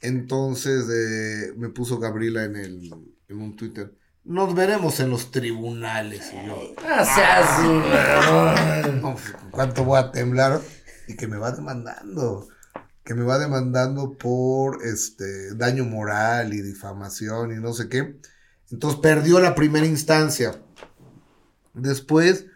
[0.00, 2.94] Entonces eh, me puso Gabriela en, el,
[3.28, 3.92] en un Twitter.
[4.24, 6.32] Nos veremos en los tribunales.
[6.32, 6.56] Y yo,
[6.86, 10.60] Ah, seas- no, pues, ¿Cuánto voy a temblar?
[11.06, 12.48] Y que me va demandando.
[13.04, 18.16] Que me va demandando por este daño moral y difamación y no sé qué.
[18.70, 20.58] Entonces perdió la primera instancia.
[21.74, 22.46] Después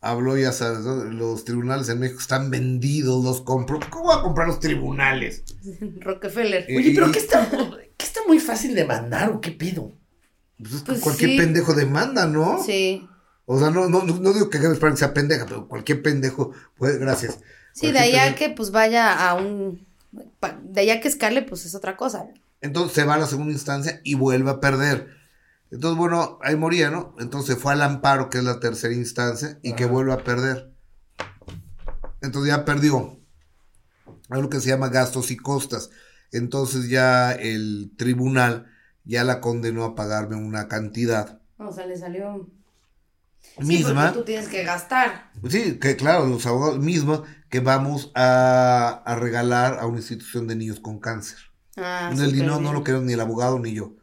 [0.00, 0.96] habló, ya sabes, ¿no?
[1.04, 3.78] los tribunales en México están vendidos, los compro.
[3.90, 5.44] ¿Cómo voy a comprar los tribunales?
[6.00, 6.66] Rockefeller.
[6.76, 7.48] Oye, pero Y- ¿qué está,
[7.96, 9.92] qué está muy fácil de mandar o qué pido?
[10.58, 11.36] Pues Pues cualquier sí.
[11.38, 12.62] pendejo demanda, ¿no?
[12.64, 13.06] Sí.
[13.44, 16.98] O sea, no, no, no digo que Gabriel Spanik sea pendeja, pero cualquier pendejo puede,
[16.98, 17.38] gracias.
[17.72, 19.86] Sí, de allá pendejo- que pues vaya a un.
[20.64, 22.26] De allá que escale, pues es otra cosa.
[22.62, 25.14] Entonces se va a la segunda instancia y vuelve a perder.
[25.70, 27.14] Entonces, bueno, ahí moría, ¿no?
[27.18, 30.70] Entonces fue al amparo, que es la tercera instancia, y que vuelve a perder.
[32.22, 33.18] Entonces ya perdió.
[34.28, 35.90] Lo que se llama gastos y costas.
[36.32, 38.66] Entonces ya el tribunal
[39.06, 42.48] ya la condenó a pagarme una cantidad O sea, le salió.
[43.58, 44.08] misma.
[44.08, 45.30] Sí, tú tienes que gastar.
[45.48, 50.56] Sí, que claro, los abogados mismos que vamos a, a regalar a una institución de
[50.56, 51.38] niños con cáncer.
[51.76, 53.94] Ah, Entonces, el dinero no lo queremos ni el abogado ni yo.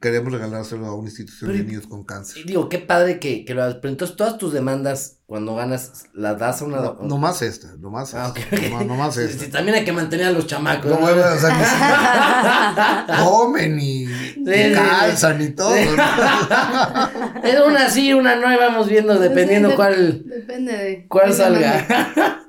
[0.00, 2.38] Queremos regalárselo a una institución Pero- de niños con cáncer.
[2.38, 3.76] Y digo, qué padre que, que lo hagas.
[3.76, 6.76] Pero entonces todas tus demandas, cuando ganas, las das a una...
[6.80, 8.24] No, nomás esta, nomás esta.
[8.24, 8.62] Ah, ok, ok.
[8.70, 9.44] Nomás, nomás Sí, esta.
[9.44, 10.90] sí, también hay que mantener a los chamacos.
[10.90, 11.06] No, ¿no?
[11.06, 15.74] o sea, ni- comen y, y sí, calzan y todo.
[15.74, 15.84] Sí.
[15.96, 17.44] ¿no?
[17.44, 21.06] Es una sí, una no, y vamos viendo dependiendo Sí, de- cuál, Depende de.
[21.08, 21.86] cuál de salga.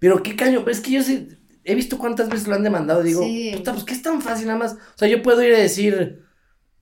[0.00, 1.28] Pero qué caño, es que yo sí,
[1.64, 3.52] he visto cuántas veces lo han demandado, digo, Sí.
[3.56, 4.72] puta, pues que es tan fácil nada más.
[4.72, 6.24] O sea, yo puedo ir a decir,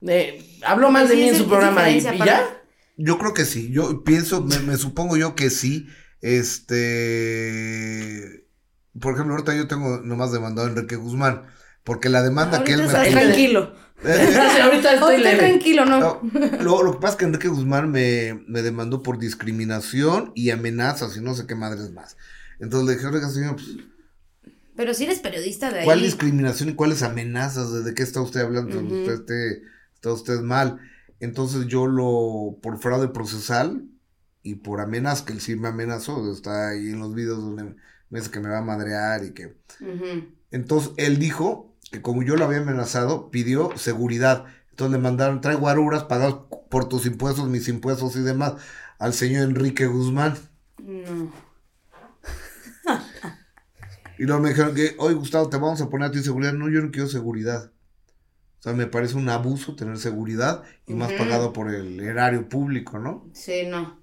[0.07, 2.57] eh, habló mal de Sí, mí en su programa y, y ya.
[2.97, 3.71] Yo creo que sí.
[3.71, 5.87] Yo pienso, me, me supongo yo que sí.
[6.21, 8.45] Este.
[8.99, 11.43] Por ejemplo, ahorita yo tengo nomás demandado a Enrique Guzmán.
[11.83, 13.07] Porque la demanda que él Ahorita me.
[13.07, 13.73] estás tranquilo.
[14.03, 15.37] Ahorita estoy Ahorita leve.
[15.37, 15.99] tranquilo, ¿no?
[15.99, 16.21] No,
[16.61, 21.15] lo, lo que pasa es que Enrique Guzmán me, me demandó por discriminación y amenazas
[21.17, 22.17] y no sé qué madres más.
[22.59, 23.67] Entonces le dije, oiga, señor, pues,
[24.75, 25.85] Pero si eres periodista de ahí.
[25.85, 27.83] ¿cuál discriminación y cuáles amenazas?
[27.83, 28.79] ¿De qué está usted hablando?
[28.79, 28.95] Ujú.
[29.01, 29.61] Usted esté-
[30.01, 30.79] está usted mal.
[31.19, 33.87] Entonces yo lo, por fraude procesal
[34.41, 37.75] y por amenazas, que él sí me amenazó, está ahí en los videos donde
[38.09, 39.55] me dice que me va a madrear y que...
[40.49, 44.45] Entonces él dijo que como yo lo había amenazado, pidió seguridad.
[44.71, 48.55] Entonces le mandaron, trae guaruras pagados por tus impuestos, mis impuestos y demás,
[48.97, 50.35] al señor Enrique Guzmán.
[50.79, 51.31] No.
[54.17, 56.53] Y luego me dijeron que, oye Gustavo, te vamos a poner a ti seguridad.
[56.53, 57.71] No, yo no quiero seguridad.
[58.61, 62.99] O sea, me parece un abuso tener seguridad y más pagado por el erario público,
[62.99, 63.27] ¿no?
[63.33, 63.99] Sí, no.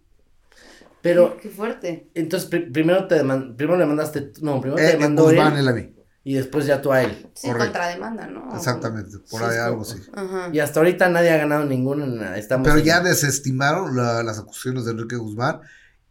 [1.00, 2.10] Pero, Qué fuerte.
[2.14, 5.60] entonces, pri- primero te deman- primero le mandaste, no, primero te Eh, demandó Guzmán, él
[5.60, 5.94] él a mí.
[6.24, 7.28] y después ya tú a él.
[7.34, 7.66] Sí, Correcto.
[7.72, 8.52] contrademanda, ¿no?
[8.56, 9.98] Exactamente, por Sí, ahí algo así.
[10.12, 10.50] Ajá.
[10.52, 14.84] Y hasta ahorita nadie ha ganado ninguna, estamos Pero en- ya desestimaron la- las acusaciones
[14.86, 15.60] de Enrique Guzmán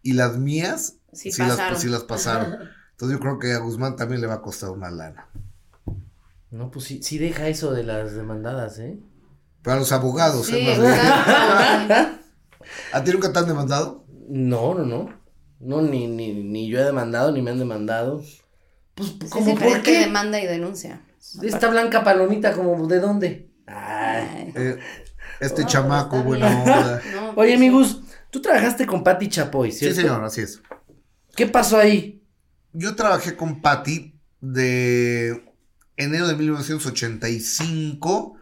[0.03, 1.79] y las mías Sí, sí, las, pasaron.
[1.81, 2.53] sí las pasaron.
[2.91, 5.27] Entonces yo creo que a Guzmán también le va a costar una lana.
[6.51, 8.97] No, pues sí, sí deja eso de las demandadas, ¿eh?
[9.63, 10.63] Para los abogados, Sí, ¿eh?
[10.65, 10.93] Más bien.
[10.93, 12.17] exacto.
[12.93, 14.05] ¿A ti nunca te han demandado?
[14.29, 15.09] No, no, no.
[15.59, 18.21] No, ni, ni, ni yo he demandado, ni me han demandado.
[18.95, 20.01] Pues, Sí, es ¿cómo por qué?
[20.01, 21.01] demanda y denuncia.
[21.41, 23.51] Esta blanca palomita, como, ¿de dónde?
[23.65, 24.53] Ay.
[24.55, 24.79] Eh,
[25.39, 26.59] este chamaco, buena bien.
[26.61, 27.01] onda.
[27.13, 30.01] No, Oye, pues, amigos, tú trabajaste con Patti Chapoy, Sí, ¿cierto?
[30.01, 30.61] señor, así es.
[31.35, 32.23] ¿Qué pasó ahí?
[32.73, 35.46] Yo trabajé con Patty de
[35.97, 38.37] enero de 1985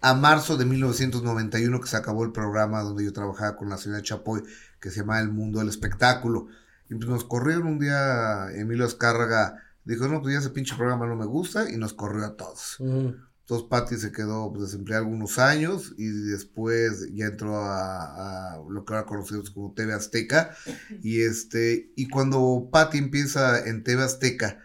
[0.00, 4.02] a marzo de 1991 que se acabó el programa donde yo trabajaba con la señora
[4.02, 4.42] Chapoy
[4.80, 6.48] que se llamaba El Mundo del Espectáculo.
[6.90, 11.06] Y pues nos corrieron un día, Emilio Azcárraga dijo, no, pues ya ese pinche programa
[11.06, 12.76] no me gusta y nos corrió a todos.
[12.80, 13.08] Mm,
[13.40, 18.84] Entonces Patty se quedó pues, desempleada algunos años y después ya entró a, a lo
[18.84, 20.54] que ahora conocemos como TV Azteca.
[21.02, 24.58] Y este, y cuando Patty empieza en TV Azteca,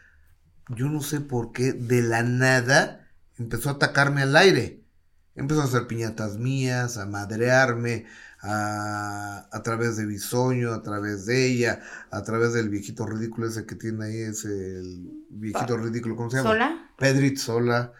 [0.69, 4.83] yo no sé por qué, de la nada, empezó a atacarme al aire.
[5.35, 8.07] Empezó a hacer piñatas mías, a madrearme,
[8.41, 13.67] a, a través de Bisoño, a través de ella, a través del viejito ridículo ese
[13.67, 16.49] que tiene ahí, es el viejito ridículo, ¿cómo se llama?
[16.49, 16.91] ¿Sola?
[16.97, 17.93] Pedrit Sola,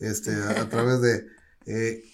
[0.00, 1.28] este, a, a través de...
[1.64, 2.04] eh,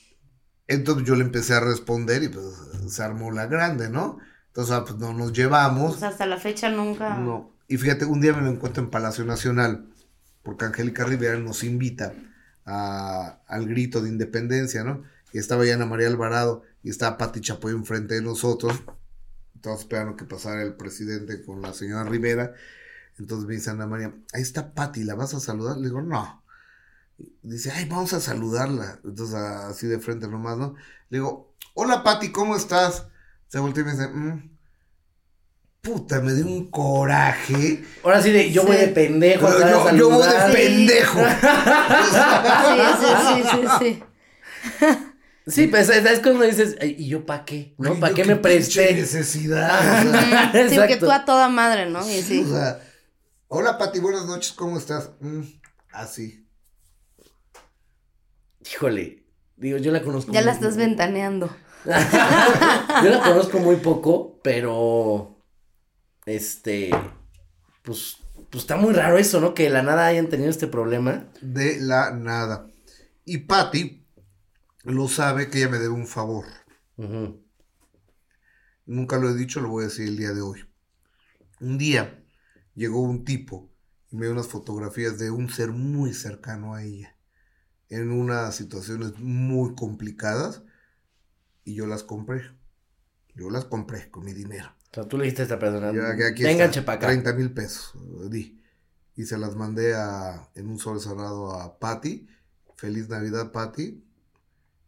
[0.69, 2.45] entonces yo le empecé a responder y pues
[2.89, 4.19] se armó la grande, ¿no?
[4.49, 5.93] Entonces ah, pues no nos llevamos.
[5.93, 7.17] Pues hasta la fecha nunca.
[7.17, 7.51] No.
[7.67, 9.89] Y fíjate, un día me lo encuentro en Palacio Nacional,
[10.43, 12.15] porque Angélica Rivera nos invita
[12.65, 15.03] al grito de independencia, ¿no?
[15.33, 18.83] Y estaba ya Ana María Alvarado y estaba Pati Chapoy enfrente de nosotros.
[19.61, 22.55] Todos esperando que pasara el presidente con la señora Rivera.
[23.19, 25.77] Entonces me dice Ana María, ahí está Pati, ¿la vas a saludar?
[25.79, 26.43] Le digo, no.
[27.43, 29.01] Dice, ay, vamos a saludarla.
[29.05, 30.75] Entonces, así de frente nomás, ¿no?
[31.11, 33.07] Le digo, hola Pati, ¿cómo estás?
[33.49, 34.58] Se voltea y me dice, "Mm".
[35.89, 37.83] Puta, me dio un coraje.
[38.05, 39.49] Ahora sí, de, yo voy de pendejo.
[39.49, 41.21] Yo, atrás a yo- yo voy de pendejo.
[42.69, 44.03] Sí, sí, sí, sí, sí.
[45.47, 47.75] Sí, pues es, cuando dices, "Ay, ¿y yo para qué?
[47.79, 47.99] ¿No?
[47.99, 48.93] ¿Para qué qué me presté?
[48.95, 49.81] necesidad.
[50.69, 52.07] Sí, porque tú a toda madre, ¿no?
[52.07, 52.45] Y sí.
[52.47, 52.81] o sea,
[53.49, 55.11] hola Pati, buenas noches, ¿cómo estás?
[55.21, 55.41] Mm,
[55.93, 56.47] así.
[58.71, 59.25] Híjole,
[59.57, 60.33] digo, yo la conozco.
[60.33, 61.49] Ya la muy- estás ventaneando.
[61.87, 65.38] Yo la conozco muy poco, pero.
[66.29, 66.91] Este.
[67.83, 68.19] Pues.
[68.51, 69.53] Pues está muy raro eso, ¿no?
[69.53, 71.27] Que de la nada hayan tenido este problema.
[71.43, 72.67] De la nada.
[73.25, 74.07] Y Pati
[74.85, 76.47] lo sabe que ella me debe un favor.
[78.87, 80.65] Nunca lo he dicho, lo voy a decir el día de hoy.
[81.61, 82.25] Un día
[82.75, 83.71] llegó un tipo
[84.11, 87.17] y me dio unas fotografías de un ser muy cercano a ella.
[87.91, 90.63] En unas situaciones muy complicadas.
[91.65, 92.57] Y yo las compré.
[93.35, 94.75] Yo las compré con mi dinero.
[94.91, 95.91] O sea, tú le dijiste a esta persona.
[95.91, 97.07] Vengan, chepaca.
[97.07, 97.93] 30 mil pesos
[98.31, 98.59] di.
[99.17, 102.27] Y se las mandé a, en un sobre cerrado a Patty.
[102.77, 104.03] Feliz Navidad, Patty.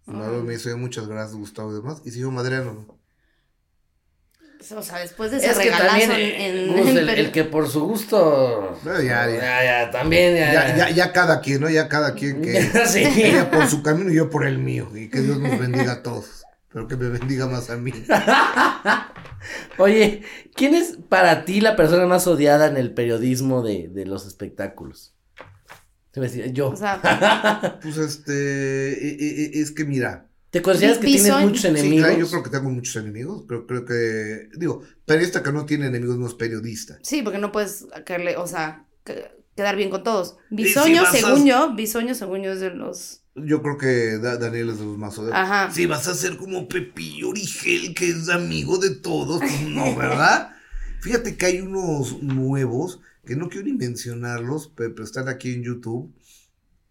[0.07, 2.03] Luego me dice, muchas gracias, Gustavo y demás.
[2.05, 2.73] Y siguió madreando.
[2.73, 3.01] ¿no?
[4.77, 7.45] O sea, después de ese Es que regalazo también en, en- Gus, en el, que
[7.45, 8.79] por su gusto.
[8.85, 9.41] Pero ya, ya.
[9.41, 10.53] ya, ya, también, ya.
[10.53, 11.71] Ya, ya, ya cada quien, ¿no?
[11.71, 12.63] Ya cada quien que...
[12.87, 13.05] Sí.
[13.05, 14.91] Ella por su camino y yo por el mío.
[14.95, 16.40] Y que Dios nos bendiga a todos.
[16.73, 17.93] Pero que me bendiga más a mí.
[19.79, 20.23] Oye,
[20.55, 25.15] ¿quién es para ti la persona más odiada en el periodismo de, de los espectáculos?
[26.13, 26.71] Te voy a decir, yo.
[26.71, 31.61] O sea, Pues este, e- e- e- es que mira, ¿Te consideras que tienes muchos
[31.63, 32.07] sí, enemigos?
[32.07, 35.87] claro, yo creo que tengo muchos enemigos, creo, creo que, digo, periodista que no tiene
[35.87, 36.99] enemigos no es periodista.
[37.03, 40.37] sí, porque no puedes caerle, o sea, que- quedar bien con todos.
[40.51, 43.20] si Bisoño, a- según yo, Bisoño, según yo, es de los...
[43.37, 45.37] Yo creo que Da- Daniel es de los más odiados.
[45.39, 45.71] Ajá.
[45.73, 50.51] Si vas a ser como Pepillo Origel, que es amigo de todos, pues no, ¿verdad?
[51.01, 55.63] Fíjate que hay unos nuevos, que no quiero ni mencionarlos, pe- pero están aquí en
[55.63, 56.13] YouTube.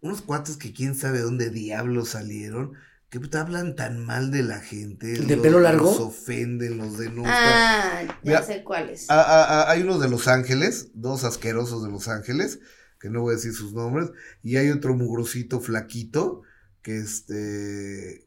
[0.00, 2.72] Unos cuates que quién sabe dónde diablos salieron,
[3.10, 5.08] que te hablan tan mal de la gente.
[5.08, 5.84] ¿De los- pelo largo?
[5.90, 7.36] Los ofenden, los denuncian.
[7.36, 9.06] Ah, ya Mira, sé cuáles.
[9.10, 12.60] Ah, ah, ah, hay unos de Los Ángeles, dos asquerosos de Los Ángeles,
[13.00, 14.10] que no voy a decir sus nombres,
[14.42, 16.42] y hay otro mugrosito flaquito,
[16.82, 18.26] que este,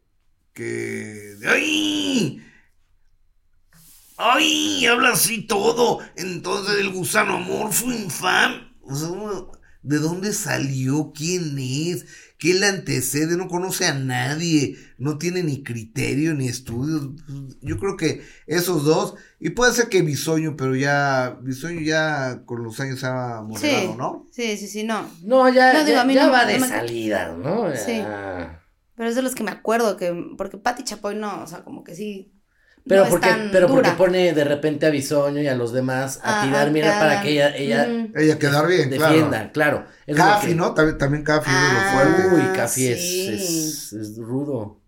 [0.53, 2.43] que, ¡ay!
[4.17, 4.85] ¡Ay!
[4.85, 9.51] Habla así todo, entonces el gusano amorfo infam, o
[9.83, 11.11] ¿de dónde salió?
[11.15, 12.05] ¿Quién es?
[12.43, 13.37] ¿Qué le antecede?
[13.37, 17.07] No conoce a nadie, no tiene ni criterio ni estudios.
[17.61, 22.61] Yo creo que esos dos, y puede ser que Bisoño, pero ya, Bisoño ya con
[22.61, 23.97] los años se ha moderado, Sí.
[23.97, 24.27] ¿no?
[24.29, 25.09] Sí, sí, sí, no.
[25.23, 27.73] No, ya, No, digo, ya, a mí ya no- va de me- salida, ¿no?
[27.77, 28.03] Sí.
[28.95, 31.85] Pero es de los que me acuerdo que, porque Patti Chapoy no, o sea, como
[31.85, 32.32] que sí.
[32.85, 35.71] Pero, no es porque, tan pero porque pone de repente a Bisoño y a los
[35.71, 37.23] demás a Ah, tirar mierda para claro.
[37.23, 38.11] que ella, ella Ujú.
[38.19, 39.85] Ella quedar bien, defienda, claro.
[40.05, 40.73] Es lo Cafi, que- ¿no?
[40.73, 42.03] También, también Cafi es Ah.
[42.03, 42.35] lo fuerte.
[42.35, 43.27] Uy, Cafi es, sí.
[43.29, 44.81] es, es rudo.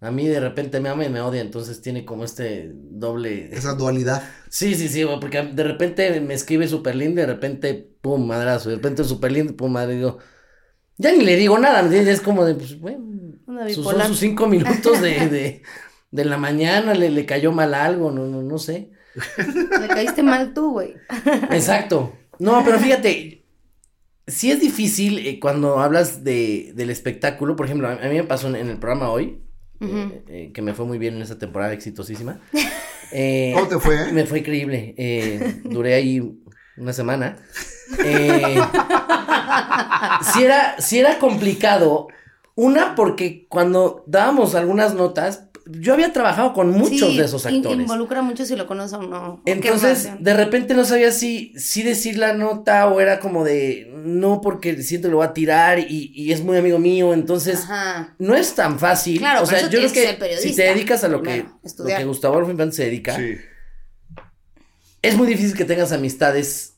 [0.00, 3.48] A mí de repente me ama y me odia, entonces tiene como este doble.
[3.52, 4.22] Esa dualidad.
[4.48, 8.68] Sí, sí, sí, porque de repente me escribe súper lindo y de repente, pum, madrazo.
[8.68, 10.18] De repente súper lindo, pum, madre, digo.
[10.98, 12.16] Ya ni le digo nada, ¿me entiendes?
[12.16, 12.98] Es como de, pues, bueno,
[13.46, 15.62] Una sus, son sus cinco minutos de, de,
[16.16, 18.90] de la mañana, le, le cayó mal algo, no, no, no sé.
[19.80, 20.94] Le caíste mal tú, güey.
[21.50, 22.12] Exacto.
[22.38, 23.44] No, pero fíjate,
[24.26, 27.56] sí es difícil eh, cuando hablas de, del espectáculo.
[27.56, 29.40] Por ejemplo, a, a mí me pasó en, en el programa hoy,
[29.80, 32.40] eh, eh, que me fue muy bien en esa temporada exitosísima.
[33.12, 33.94] Eh, ¿Cómo te fue?
[34.02, 34.12] eh?
[34.12, 34.92] Me fue increíble.
[34.98, 36.20] eh, duré ahí
[36.76, 37.36] una semana.
[38.04, 38.58] Eh,
[40.32, 42.08] sí, era, sí era complicado.
[42.56, 47.80] Una, porque cuando dábamos algunas notas, yo había trabajado con muchos Sí, de esos actores.
[47.80, 49.42] Involucra mucho si lo conoces o no.
[49.44, 54.40] Entonces, de repente no sabía si, si decir la nota o era como de, no,
[54.40, 58.14] porque siento que lo voy a tirar y, y es muy amigo mío, entonces Ajá.
[58.18, 59.18] no es tan fácil.
[59.18, 62.04] Claro, o sea, yo creo que si te dedicas a lo que, primero, lo que
[62.04, 63.36] Gustavo se dedica, Sí,
[65.02, 66.74] es muy difícil que tengas amistades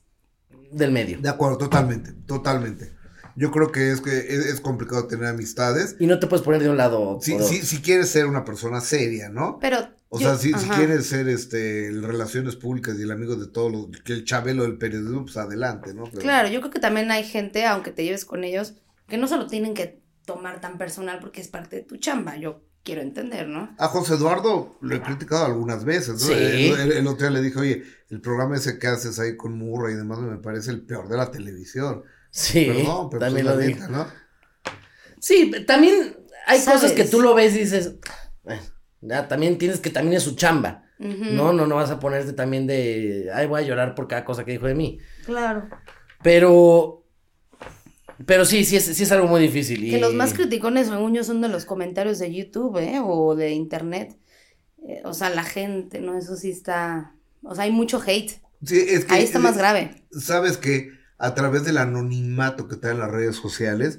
[0.70, 1.18] del medio.
[1.20, 2.97] de acuerdo, totalmente, totalmente.
[3.38, 5.94] Yo creo que es que es, es complicado tener amistades.
[6.00, 8.80] Y no te puedes poner de un lado Si, si, si quieres ser una persona
[8.80, 9.58] seria, ¿no?
[9.60, 9.78] Pero.
[10.10, 13.70] O yo- sea, si, si quieres ser este relaciones públicas y el amigo de todos
[13.70, 16.04] los, que el chabelo del periodismo, pues adelante, ¿no?
[16.04, 18.74] Pero- Claro, yo creo que también hay gente, aunque te lleves con ellos,
[19.06, 22.36] que no se lo tienen que tomar tan personal porque es parte de tu chamba.
[22.38, 23.74] Yo quiero entender, ¿no?
[23.78, 26.26] A José Eduardo lo he criticado algunas veces, ¿no?
[26.26, 26.32] Sí.
[26.32, 29.58] El, el- el otro día le dije, oye, el programa ese que haces ahí con
[29.58, 32.02] Murra y demás me parece el peor de la televisión.
[32.30, 33.80] Sí, Perdón, pero también pues, lo digo.
[33.80, 34.06] neta, ¿no?
[35.20, 36.82] Sí, también hay ¿Sabes?
[36.82, 37.94] cosas que tú lo ves y dices,
[38.42, 38.62] "Bueno,
[39.00, 40.84] ya también tienes que también es su chamba.
[40.98, 44.44] No, no, no vas a ponerte también de, ay, voy a llorar por cada cosa
[44.44, 44.98] que dijo de mí.
[45.24, 45.68] Claro.
[46.24, 47.04] Pero,
[48.26, 49.84] pero sí, sí es, sí es algo muy difícil.
[49.84, 49.90] Y...
[49.90, 53.00] Que los más criticones, según yo, son de los comentarios de YouTube, ¿eh?
[53.00, 54.16] O de internet.
[54.88, 56.18] Eh, o sea, la gente, ¿no?
[56.18, 57.14] Eso sí está.
[57.44, 58.32] O sea, hay mucho hate.
[58.64, 60.02] Sí, es que, Ahí está más grave.
[60.10, 63.98] Sabes que a través del anonimato que traen las redes sociales,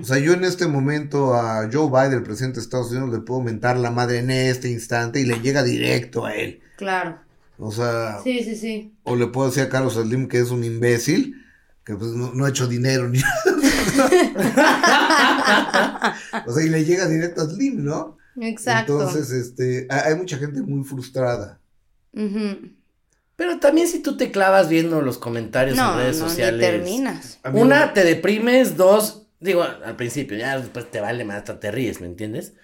[0.00, 3.20] o sea, yo en este momento a Joe Biden, el presidente de Estados Unidos, le
[3.20, 6.60] puedo mentar la madre en este instante y le llega directo a él.
[6.76, 7.18] Claro.
[7.58, 8.92] O sea, Sí, sí, sí.
[9.04, 11.36] o le puedo decir a Carlos Slim que es un imbécil,
[11.84, 13.20] que pues no, no ha hecho dinero ni
[16.46, 18.16] O sea, y le llega directo a Slim, ¿no?
[18.40, 18.98] Exacto.
[19.00, 21.60] Entonces, este, hay mucha gente muy frustrada.
[22.12, 22.70] Ujú.
[23.36, 26.54] Pero también si tú te clavas viendo los comentarios No, en redes no, sociales.
[26.60, 27.38] ni terminas.
[27.52, 32.00] Una, te deprimes, dos, digo, al principio, ya después te vale más, hasta te ríes,
[32.00, 32.54] ¿me entiendes?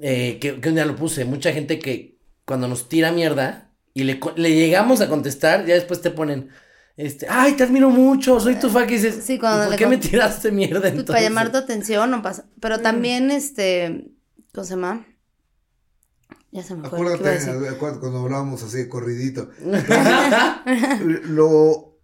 [0.00, 4.04] Eh, que, que un día lo puse, mucha gente que cuando nos tira mierda y
[4.04, 6.50] le, le llegamos a contestar, ya después te ponen,
[6.96, 9.76] este, ay, te admiro mucho, soy tu fan, que dices, Sí, cuando "¿Y ¿por le
[9.76, 11.12] qué me tiraste mierda Pues entonces?
[11.14, 12.46] para llamar tu atención no pasa.
[12.60, 14.10] Pero también, este,
[14.54, 15.06] ¿Cómo se llama?
[16.50, 16.98] Ya se me fue.
[16.98, 19.50] ¿qué iba a Acuérdate, acuérdate cuando hablábamos así de corridito.
[21.24, 21.98] lo,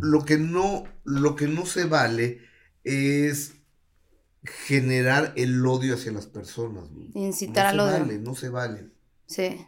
[0.00, 2.40] lo que no, lo que no se vale
[2.84, 3.54] es
[4.42, 6.84] generar el odio hacia las personas.
[7.14, 8.04] Incitar no al se odio.
[8.04, 8.88] vale, no se vale.
[9.26, 9.66] Sí.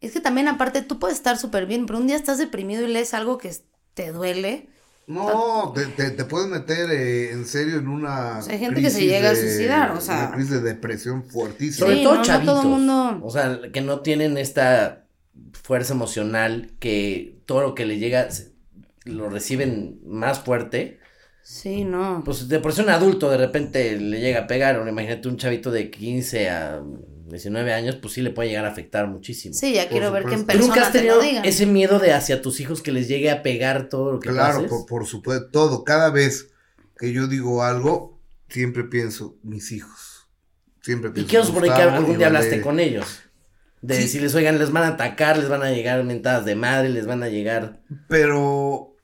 [0.00, 2.92] Es que también aparte tú puedes estar súper bien, pero un día estás deprimido y
[2.92, 3.54] lees algo que
[3.94, 4.68] te duele.
[5.08, 8.38] No, te, te, te puedes meter eh, en serio en una.
[8.38, 10.18] O sea, hay gente que se llega a suicidar, o sea.
[10.26, 11.86] Una crisis de depresión fuertísima.
[11.86, 12.54] Sobre Sí, todo no, no chavitos.
[12.60, 15.06] todo mundo- O sea, que no tienen esta
[15.52, 18.28] fuerza emocional que todo lo que le llega
[19.04, 20.98] lo reciben más fuerte.
[21.42, 22.20] Sí, no.
[22.24, 25.38] Pues de por sí un adulto de repente le llega a pegar, o imagínate un
[25.38, 26.82] chavito de 15 a
[27.30, 29.54] 19 años, pues sí le puede llegar a afectar muchísimo.
[29.54, 30.46] Sí, ya Por quiero ver que en.
[30.46, 31.44] ¿Tú nunca persona has te tenido lo digan.
[31.44, 34.58] ese miedo de hacia tus hijos que les llegue a pegar todo lo que Claro,
[34.58, 34.70] haces?
[34.70, 35.84] por, por supuesto, todo.
[35.84, 36.50] Cada vez
[36.98, 38.18] que yo digo algo,
[38.48, 40.28] siempre pienso, mis hijos.
[40.82, 41.30] Siempre ¿Y pienso.
[41.30, 43.20] qué os por ahí que algún y día hablaste con ellos?
[43.82, 44.02] De Sí.
[44.02, 47.22] decirles, oigan, les van a atacar, les van a llegar mentadas de madre, les van
[47.22, 47.80] a llegar...
[48.08, 48.96] Pero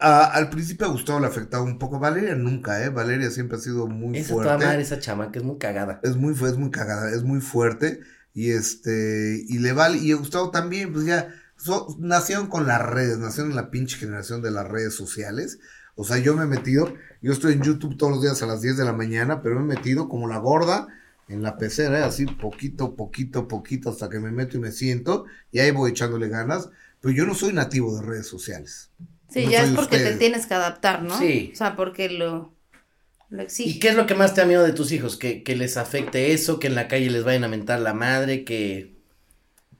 [0.00, 1.98] a- al principio a Gustavo le afectaba un poco.
[1.98, 2.88] Valeria nunca, ¿eh?
[2.88, 4.66] Valeria siempre ha sido muy Esa toda fuerte.
[4.66, 6.00] madre, esa chama, que es muy cagada.
[6.02, 8.00] Es muy, es muy cagada, es muy fuerte.
[8.32, 12.80] Y este, y le vale, y a Gustavo también, pues ya, so- nacieron con las
[12.80, 15.58] redes, nacieron en la pinche generación de las redes sociales.
[15.96, 18.62] O sea, yo me he metido, yo estoy en YouTube todos los días a las
[18.62, 20.86] 10 de la mañana, pero me he metido como la gorda
[21.28, 22.02] en la pecera, ¿eh?
[22.04, 26.28] así poquito, poquito, poquito, hasta que me meto y me siento, y ahí voy echándole
[26.28, 26.70] ganas.
[27.00, 28.90] Pero yo no soy nativo de redes sociales.
[29.30, 31.18] Sí, no ya es porque te tienes que adaptar, ¿no?
[31.18, 31.52] Sí.
[31.52, 32.58] O sea, porque lo,
[33.30, 33.78] lo ¿Y exige.
[33.78, 35.16] qué es lo que más te da miedo de tus hijos?
[35.16, 38.44] ¿Que, que les afecte eso, que en la calle les vayan a mentar la madre,
[38.44, 38.96] que...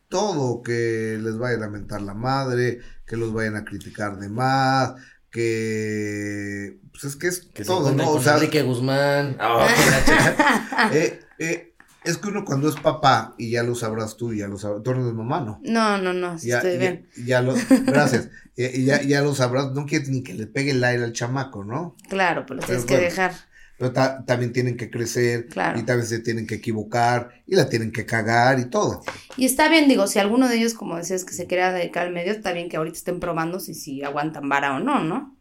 [0.08, 4.94] todo, que les vayan a mentar la madre, que los vayan a criticar de más,
[5.30, 8.10] que pues es que es Que se todo, encuentren ¿no?
[8.14, 9.36] O con sea, Enrique Guzmán.
[9.38, 9.68] Ah,
[10.90, 11.69] eh, eh,
[12.04, 14.90] es que uno cuando es papá, y ya lo sabrás tú, ya lo sabrás, tú
[14.92, 15.60] eres mamá, ¿no?
[15.64, 17.08] No, no, no, Ya, estoy ya, bien.
[17.24, 17.54] ya lo,
[17.86, 21.04] gracias, Eh, y ya, ya lo sabrás, no quieres ni que le pegue el aire
[21.04, 21.96] al chamaco, ¿no?
[22.08, 23.32] Claro, pero lo Pero tienes que dejar.
[23.78, 25.78] Pero ta- también tienen que crecer, Claro.
[25.78, 29.02] y también se tienen que equivocar, y la tienen que cagar y todo.
[29.38, 32.12] Y está bien, digo, si alguno de ellos, como decías, que se quiera dedicar al
[32.12, 35.34] medio, está bien que ahorita estén probando si, si aguantan vara o no, ¿no?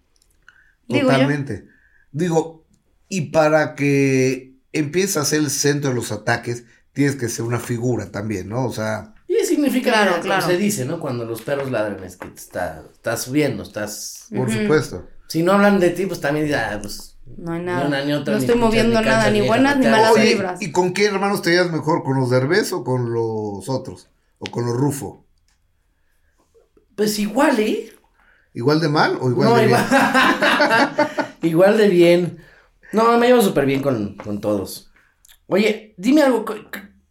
[0.87, 1.11] Digo yo.
[1.13, 1.65] Totalmente.
[2.13, 2.65] Digo,
[3.09, 6.63] y para que empieces a ser el centro de los ataques,
[6.93, 8.65] tienes que ser una figura también, ¿no?
[8.65, 10.45] O sea, Y significa, Claro, como claro.
[10.47, 10.99] se dice, ¿no?
[10.99, 14.27] Cuando los perros ladran es que te está, estás subiendo, estás...
[14.35, 15.07] por supuesto.
[15.27, 17.15] Si no hablan de ti, pues también dirá, ah, pues...
[17.37, 17.85] No hay Ni nada.
[17.87, 20.59] una ni otra, no ni estoy moviendo ni nada, ni buenas ni malas Oye, vibras.
[20.63, 22.03] ¿y con qué hermanos te llevas mejor?
[22.03, 24.09] ¿Con los Derbez o con los otros?
[24.39, 25.27] ¿O con los Rufo?
[26.95, 27.93] Pues igual, ¿eh?
[28.55, 29.85] ¿Igual de mal o igual no, de igual.
[31.43, 32.39] igual de bien.
[32.91, 34.91] No, me llevo súper bien con, con todos.
[35.47, 36.45] Oye, dime algo.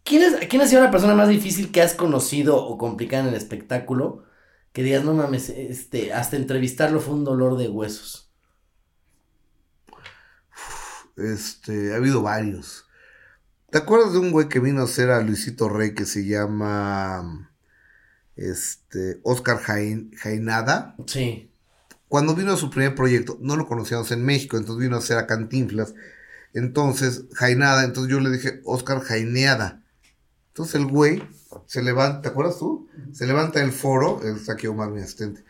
[0.03, 3.29] ¿Quién, es, ¿Quién ha sido la persona más difícil que has conocido o complicada en
[3.29, 4.23] el espectáculo?
[4.73, 8.31] Que digas, no mames, este, hasta entrevistarlo fue un dolor de huesos.
[11.17, 12.85] Este, ha habido varios.
[13.71, 17.51] ¿Te acuerdas de un güey que vino a hacer a Luisito Rey que se llama
[18.35, 20.95] este Oscar Jain- Jainada?
[21.05, 21.48] Sí.
[22.09, 25.17] Cuando vino a su primer proyecto, no lo conocíamos en México, entonces vino a hacer
[25.17, 25.93] a Cantinflas.
[26.53, 29.83] Entonces, Jainada, entonces yo le dije, Oscar Jaineada.
[30.47, 31.23] Entonces el güey
[31.67, 32.89] se levanta, ¿te acuerdas tú?
[33.13, 35.43] Se levanta el foro, está aquí Omar, mi asistente,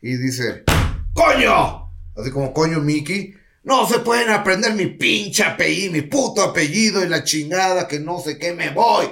[0.00, 0.64] y dice,
[1.12, 1.90] ¡Coño!
[2.16, 3.34] Así como coño Mickey.
[3.62, 8.20] No se pueden aprender mi pinche apellido, mi puto apellido y la chingada que no
[8.20, 9.06] sé qué, me voy.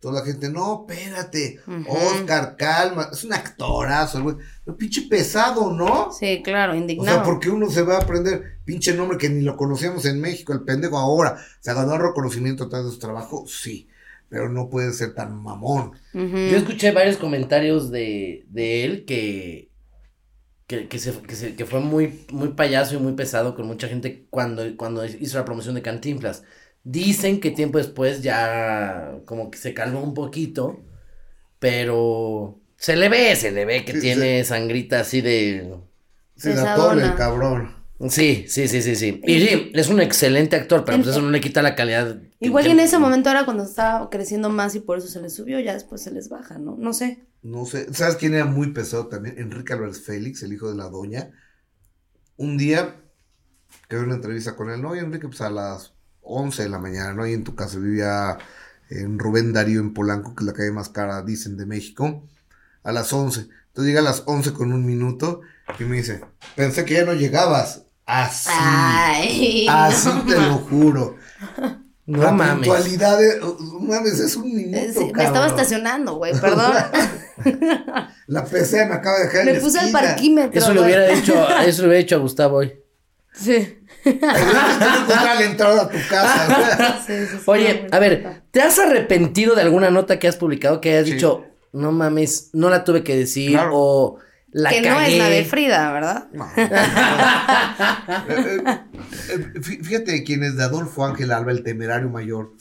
[0.00, 1.60] Toda la gente, no, espérate.
[1.86, 4.36] Oscar, calma, es un actorazo, el güey.
[4.64, 6.10] Pero pinche pesado, ¿no?
[6.10, 7.18] Sí, claro, O indignado.
[7.18, 10.54] sea, porque uno se va a aprender pinche nombre que ni lo conocíamos en México,
[10.54, 11.36] el pendejo ahora.
[11.60, 13.88] Se ganó el reconocimiento tras de su trabajo, sí.
[14.30, 15.92] Pero no puede ser tan mamón.
[16.14, 19.68] Yo escuché varios comentarios de, de él que,
[20.66, 23.88] que, que, se, que, se- que fue muy, muy payaso y muy pesado con mucha
[23.88, 26.42] gente cuando, cuando hizo la promoción de Cantinflas.
[26.90, 30.80] Dicen que tiempo después ya como que se calmó un poquito,
[31.58, 35.78] pero se le ve, se le ve que Sí, tiene sangrita así de...
[36.36, 37.76] Se la tole el cabrón.
[38.08, 39.20] Sí, sí, sí, sí, sí.
[39.24, 42.18] Y sí, es un excelente actor, pero pues eso no le quita la calidad.
[42.40, 45.20] que- Igual que- en ese momento era cuando estaba creciendo más y por eso se
[45.20, 46.76] les subió, ya después se les baja, ¿no?
[46.78, 47.26] No sé.
[47.42, 47.92] No sé.
[47.92, 49.38] ¿Sabes quién era muy pesado también?
[49.38, 51.30] Enrique Álvarez Félix, el hijo de la doña.
[52.36, 52.96] Un día
[53.88, 54.96] que vi una entrevista con él, ¿no?
[54.96, 55.92] Y Enrique, pues a las
[56.30, 57.26] 11 de la mañana, ¿no?
[57.26, 58.38] Y en tu casa vivía
[58.88, 62.22] en Rubén Darío en Polanco, que es la calle más cara, dicen, de México.
[62.82, 63.40] A las 11.
[63.68, 65.42] Entonces llega a las 11 con un minuto
[65.78, 66.22] y me dice,
[66.56, 67.82] pensé que ya no llegabas.
[68.06, 68.48] Así.
[68.52, 69.66] Ay.
[69.68, 71.16] Así te lo juro.
[72.06, 72.66] No la mames.
[72.68, 75.26] puntualidad, de- no mames, es un minuto, sí, me cabrón.
[75.26, 76.72] estaba estacionando, güey, perdón.
[78.26, 80.00] La PC me acaba de dejar me puse al esquina.
[80.08, 80.58] parquímetro.
[80.60, 80.84] Eso güey.
[80.84, 82.72] hubiera dicho, eso le hubiera dicho a Gustavo hoy.
[83.32, 83.78] Sí.
[84.04, 87.00] La entrada a tu casa.
[87.06, 90.80] Sí, sí, sí, Oye, a ver, ¿te has arrepentido de alguna nota que has publicado
[90.80, 91.12] que hayas Sí.
[91.14, 93.70] dicho, no mames, no la tuve que decir Claro.
[93.74, 94.18] o
[94.52, 94.90] la que cagué?
[94.90, 96.28] no es la de Frida, ¿verdad?
[96.32, 96.48] No.
[98.28, 98.80] Eh, eh,
[99.28, 102.52] eh, fí- Fíjate quién es de Adolfo Ángel Alba, el temerario mayor.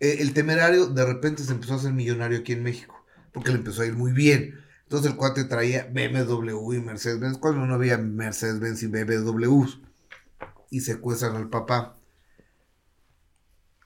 [0.00, 3.82] El temerario de repente se empezó a hacer millonario aquí en México, porque le empezó
[3.82, 4.60] a ir muy bien.
[4.92, 9.80] Entonces el cuate traía BMW y Mercedes-Benz, cuando no había Mercedes-Benz y BMWs.
[10.68, 11.96] Y secuestran al papá.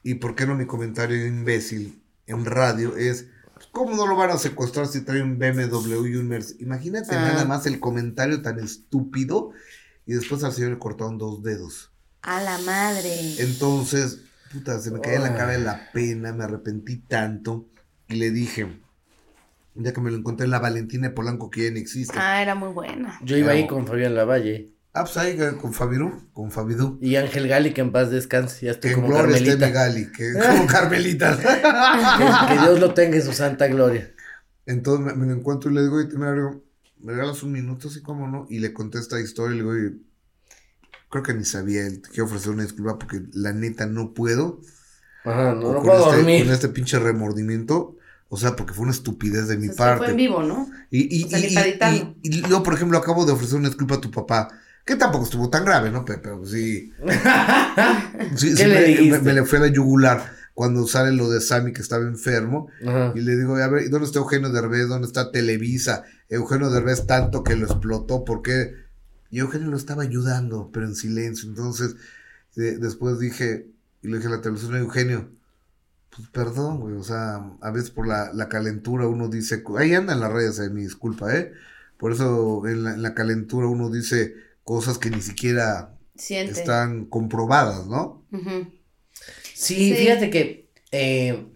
[0.03, 4.31] ¿Y por qué no mi comentario imbécil en radio es, pues, ¿cómo no lo van
[4.31, 6.61] a secuestrar si trae un BMW y un Mercedes?
[6.61, 7.21] Imagínate Ah.
[7.21, 9.53] nada más el comentario tan estúpido
[10.07, 11.93] y después al señor le cortaron dos dedos.
[12.23, 13.41] A la madre.
[13.45, 17.69] Entonces, puta, se me caía la cara de la pena, me arrepentí tanto
[18.09, 18.81] y le dije,
[19.79, 22.15] ya que me lo encontré en la Valentina de Polanco que ya no existe.
[22.19, 23.19] Ah, era muy buena.
[23.23, 26.99] Yo iba ahí con Fabián Lavalle Ah, pues ahí eh, con Fabirú, con Fabidú.
[27.03, 29.67] y Ángel Gali, que en paz descanse, ya estoy Que como gloria esté Carmelita.
[29.67, 31.37] mi Gali, que como Carmelita.
[31.37, 34.11] Que, que Dios lo tenga en su santa gloria.
[34.65, 36.65] Entonces me, me lo encuentro y le digo, oye, temerario,
[36.99, 37.89] ¿me regalas un minuto?
[37.89, 38.47] Así como no.
[38.49, 39.97] Y le conté esta historia y le digo,
[41.11, 44.61] creo que ni sabía él, te quiero ofrecer una disculpa porque la neta no puedo.
[45.25, 46.45] Ajá, no, no con, puedo este, dormir.
[46.45, 47.97] con este pinche remordimiento.
[48.29, 49.99] O sea, porque fue una estupidez de mi O sea, parte.
[50.05, 50.69] fue en vivo, ¿no?
[50.91, 52.15] Y, y, O sea, ni y- y- editarlo.
[52.23, 54.49] y- y luego, por ejemplo, acabo de ofrecer una disculpa a tu papá.
[54.85, 56.05] Que tampoco estuvo tan grave, ¿no?
[56.05, 56.93] Pero, pero sí.
[58.37, 59.19] sí, ¿Qué sí le me, dijiste?
[59.19, 62.69] me- me le fue a la yugular cuando sale lo de Sammy que estaba enfermo.
[62.87, 63.13] Ajá.
[63.15, 64.89] Y le digo, a ver, ¿y ¿dónde está Eugenio Derbez?
[64.89, 66.05] ¿Dónde está Televisa?
[66.29, 68.73] Eugenio Derbez tanto que lo explotó, ¿por qué?
[69.31, 71.49] Y Eugenio lo estaba ayudando, pero en silencio.
[71.49, 71.97] Entonces,
[72.55, 73.67] de- después dije,
[74.03, 75.29] y le dije a la televisión, "Oye, Eugenio,
[76.17, 80.15] pues perdón, güey, o sea, a veces por la, la calentura uno dice, ahí anda
[80.15, 81.53] en las redes, eh, mi disculpa, ¿eh?
[81.99, 86.53] Por eso en la, en la calentura uno dice cosas que ni siquiera Siente.
[86.53, 88.25] están comprobadas, ¿no?
[89.55, 89.95] Sí, Sí.
[89.95, 91.47] fíjate que eh,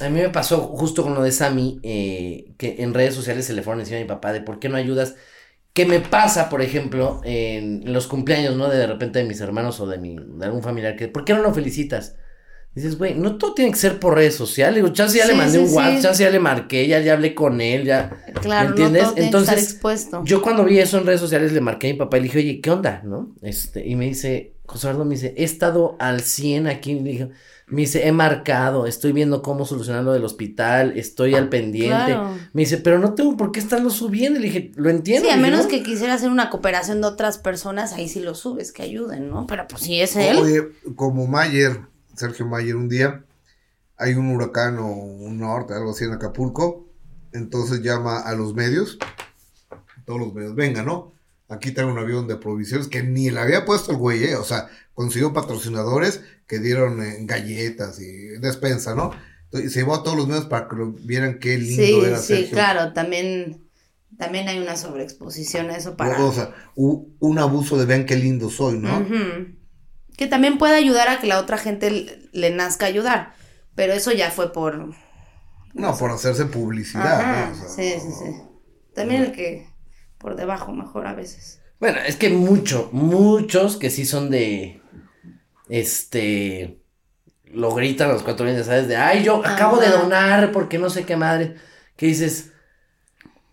[0.00, 3.52] a mí me pasó justo con lo de Sammy, eh, que en redes sociales se
[3.52, 5.14] le fueron encima a mi papá de por qué no ayudas.
[5.72, 8.68] ¿Qué me pasa, por ejemplo, en los cumpleaños, ¿no?
[8.68, 11.34] De, de repente de mis hermanos o de, mi, de algún familiar, que ¿por qué
[11.34, 12.16] no lo felicitas?
[12.74, 14.76] Dices, güey, no todo tiene que ser por redes sociales.
[14.76, 15.74] Digo, chance ya le Sí, mandé sí, un sí.
[15.76, 18.10] WhatsApp, chance ya le marqué, ya, ya hablé con él, ya.
[18.42, 19.02] Claro, ¿Me entiendes?
[19.02, 20.22] no todo tiene que Entonces, estar expuesto.
[20.24, 22.38] Yo cuando vi eso en redes sociales le marqué a mi papá y le dije,
[22.38, 23.00] oye, ¿qué onda?
[23.04, 23.32] ¿No?
[23.42, 26.92] Este, y me dice, José Eduardo me dice, he estado al 100 aquí.
[26.92, 27.28] Y le dije,
[27.68, 32.06] me dice, he marcado, estoy viendo cómo solucionar lo del hospital, estoy al pendiente.
[32.06, 32.30] Claro.
[32.54, 34.40] Me dice, pero no tengo por qué estarlo subiendo.
[34.40, 35.28] Y le dije, lo entiendo.
[35.28, 35.68] Sí, a menos "No".
[35.68, 39.46] que quisiera hacer una cooperación de otras personas, ahí sí lo subes, que ayuden, ¿no?
[39.46, 40.38] Pero pues si es él.
[40.38, 40.62] Oye,
[40.96, 41.78] como Mayer,
[42.16, 43.24] Sergio Mayer, un día
[43.96, 46.88] hay un huracán o un norte, algo así en Acapulco,
[47.32, 48.98] entonces llama a los medios,
[50.04, 51.12] todos los medios, venga, ¿no?
[51.48, 54.36] Aquí tengo un avión de provisiones que ni le había puesto el güey, ¿eh?
[54.36, 59.10] O sea, consiguió patrocinadores que dieron eh, galletas y despensa, ¿no?
[59.44, 62.18] Entonces, se llevó a todos los medios para que lo vieran qué lindo sí, era
[62.18, 62.50] sí, Sergio.
[62.50, 63.68] claro, también,
[64.18, 66.22] también hay una sobreexposición a eso para...
[66.24, 69.06] O sea, un abuso de vean qué lindo soy, ¿no?
[70.16, 73.34] Que también puede ayudar a que la otra gente le, le nazca ayudar,
[73.74, 74.94] pero eso ya fue por...
[75.74, 77.52] No, por hacerse publicidad, Ajá, ¿no?
[77.52, 78.42] O sea, sí, sí, sí.
[78.94, 79.66] También el que
[80.18, 81.60] por debajo mejor a veces.
[81.80, 84.80] Bueno, es que mucho, muchos que sí son de,
[85.68, 86.80] este,
[87.44, 88.88] lo gritan a los cuatro vientos, ¿sabes?
[88.88, 91.56] De, ay, yo acabo de donar porque no sé qué madre.
[91.96, 92.52] Que dices,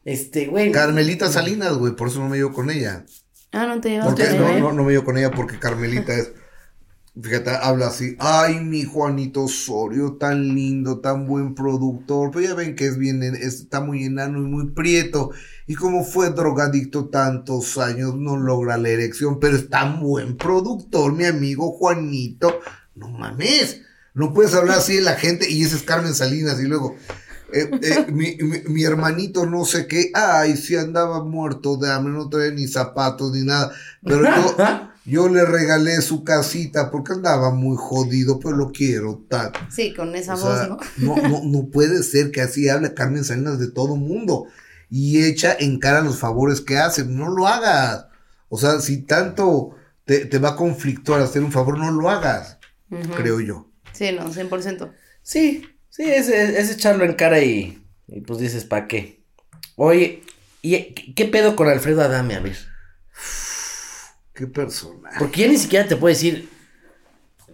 [0.05, 0.72] este, güey.
[0.72, 3.05] Carmelita Salinas, güey, por eso no me llevo con ella.
[3.51, 4.59] Ah, no te llevas Porque con no, él?
[4.59, 6.32] no, no me llevo con ella porque Carmelita es,
[7.20, 12.76] fíjate, habla así, ay, mi Juanito Osorio, tan lindo, tan buen productor, pero ya ven
[12.76, 15.32] que es bien, en- está muy enano y muy prieto,
[15.68, 21.14] y como fue drogadicto tantos años, no logra la erección, pero es tan buen productor,
[21.14, 22.59] mi amigo Juanito,
[22.95, 23.82] no mames,
[24.14, 26.95] no puedes hablar así de la gente, y ese es Carmen Salinas, y luego,
[27.53, 32.14] eh, eh, mi, mi- mi hermanito no sé qué, ay, si andaba muerto de hambre,
[32.14, 33.72] no traía ni zapatos ni nada,
[34.05, 34.55] pero yo,
[35.06, 39.60] yo le regalé su casita porque andaba muy jodido, pero lo quiero tanto.
[39.70, 40.78] Sí, con esa O voz, sea, ¿no?
[40.97, 44.45] no, no, no puede ser que así hable Carmen Salinas de todo mundo
[44.89, 48.06] y echa en cara los favores que hace, no lo hagas.
[48.49, 49.76] O sea, si tanto
[50.06, 52.58] te, te va a conflictuar hacer un favor, no lo hagas,
[53.16, 53.70] creo yo.
[53.93, 54.91] Sí, no, 100%.
[55.24, 59.24] Sí, sí, es, es- es echarlo en cara y, y pues dices, ¿para qué?
[59.78, 60.22] Oye,
[60.62, 62.36] ¿y qué- qué pedo con Alfredo Adame?
[62.36, 62.58] A ver.
[64.41, 65.17] Qué personaje.
[65.19, 66.49] Porque ya ni siquiera te puedo decir,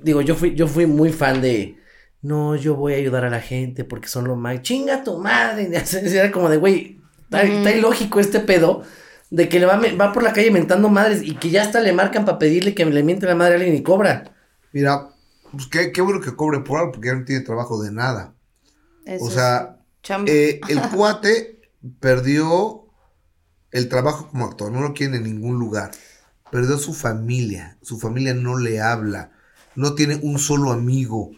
[0.02, 1.78] digo, yo fui, yo fui muy fan de,
[2.22, 5.70] no, yo voy a ayudar a la gente porque son lo más, chinga tu madre,
[6.06, 8.84] era como de, güey, está, está ilógico este pedo
[9.30, 11.92] de que le va, va por la calle mentando madres y que ya hasta le
[11.92, 14.34] marcan para pedirle que le miente la madre a alguien y cobra.
[14.72, 15.10] Mira,
[15.52, 18.34] pues qué, qué bueno que cobre por algo porque ya no tiene trabajo de nada.
[19.04, 19.80] Eso o sea,
[20.26, 21.60] eh, el cuate
[22.00, 22.86] perdió
[23.72, 25.92] el trabajo como actor, no lo quiere en ningún lugar.
[26.52, 29.32] Perdió su familia, su familia no le habla,
[29.76, 31.32] no tiene un solo amigo.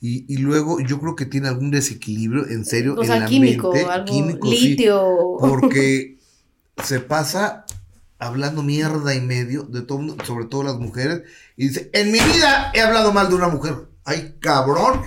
[0.00, 3.26] Y, y luego yo creo que tiene algún desequilibrio, en serio, o en sea, la
[3.26, 3.90] químico, mente.
[3.90, 5.36] algo, químico, sí, litio.
[5.40, 6.18] porque
[6.84, 7.64] se pasa
[8.18, 11.22] hablando mierda y medio de todo, mundo, sobre todo las mujeres,
[11.56, 13.74] y dice, en mi vida he hablado mal de una mujer.
[14.04, 15.00] Ay, cabrón.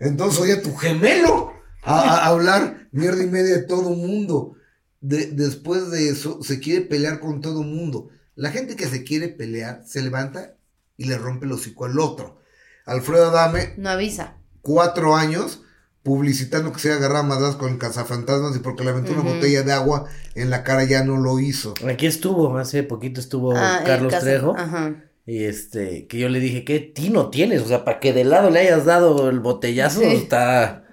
[0.00, 4.54] Entonces oye tu gemelo a, a hablar mierda y media de todo mundo.
[5.00, 8.08] De- después de eso, se quiere pelear con todo mundo.
[8.36, 10.54] La gente que se quiere pelear se levanta
[10.96, 12.40] y le rompe el hocico al otro.
[12.84, 14.36] Alfredo Adame, No avisa.
[14.62, 15.62] cuatro años
[16.04, 19.10] publicitando que se iba a agarrar a madrazos con el cazafantasmas y porque le aventó
[19.12, 20.04] una botella de agua
[20.36, 21.74] en la cara ya no lo hizo.
[21.88, 24.54] Aquí estuvo, hace poquito estuvo Ah, Carlos caso- Trejo.
[24.56, 25.02] Ajá.
[25.26, 27.60] Y este, que yo le dije, ¿qué tino tienes?
[27.62, 30.06] O sea, para que de lado le hayas dado el botellazo, Sí.
[30.06, 30.84] está.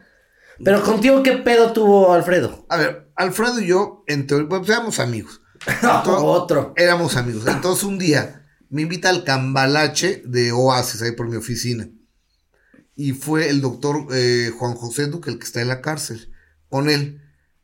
[0.66, 2.66] Pero contigo, ¿qué pedo tuvo Alfredo?
[2.70, 5.42] A ver, Alfredo y yo, en teoría, pues éramos amigos.
[6.06, 6.74] Otro.
[6.76, 7.46] Éramos amigos.
[7.48, 11.90] Entonces un día me invita al cambalache de Oasis ahí por mi oficina.
[12.96, 16.32] Y fue el doctor eh, Juan José Duque el que está en la cárcel
[16.70, 17.22] con él.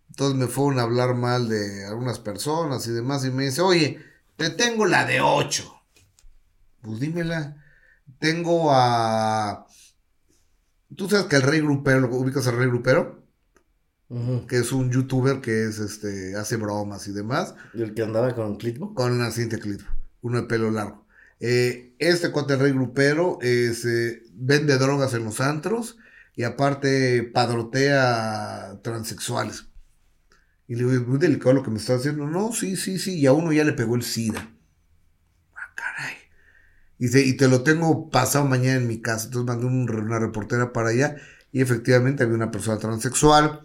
[0.09, 3.25] Entonces me fueron a hablar mal de algunas personas y demás.
[3.25, 3.99] Y me dice, oye,
[4.35, 5.81] te tengo la de 8.
[6.81, 7.57] Pues dímela.
[8.19, 9.65] Tengo a...
[10.95, 13.18] ¿Tú sabes que el rey grupero, ¿lo ubicas al rey grupero?
[14.47, 17.53] Que es un youtuber que es este hace bromas y demás.
[17.75, 18.95] El que andaba con Clitbo.
[18.95, 19.81] Con una cinta clip,
[20.21, 21.05] uno de pelo largo.
[21.39, 25.97] Eh, este cuate el rey grupero es, eh, vende drogas en los antros
[26.35, 29.67] y aparte padrotea transexuales.
[30.67, 32.25] Y le digo, es muy delicado lo que me está haciendo.
[32.27, 33.17] No, sí, sí, sí.
[33.19, 34.49] Y a uno ya le pegó el SIDA.
[35.55, 36.15] Ah, caray.
[36.97, 39.25] Y, dice, y te lo tengo pasado mañana en mi casa.
[39.25, 41.15] Entonces mandé un- una reportera para allá.
[41.51, 43.61] Y efectivamente había una persona transexual.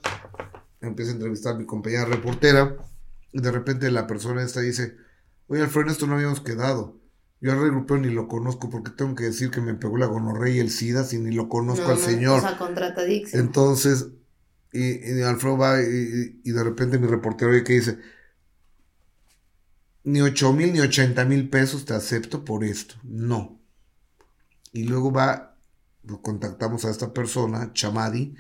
[0.86, 2.76] Empieza a entrevistar a mi compañera reportera.
[3.32, 4.96] Y de repente la persona esta dice,
[5.48, 7.00] oye Alfredo, esto no habíamos quedado.
[7.40, 10.06] Yo al rey grupero ni lo conozco porque tengo que decir que me pegó la
[10.06, 12.38] gonorrea y el SIDA si ni lo conozco No, al no, señor.
[12.38, 13.42] O sea, contratadísimo.
[13.42, 14.06] Entonces,
[14.72, 17.98] y, y Alfredo va y, y- de repente mi reportero oye que dice,
[20.04, 22.94] ni ocho mil ni ochenta mil pesos te acepto por esto.
[23.02, 23.60] No.
[24.72, 25.56] Y luego va,
[26.22, 28.34] contactamos a esta persona, Chamadi,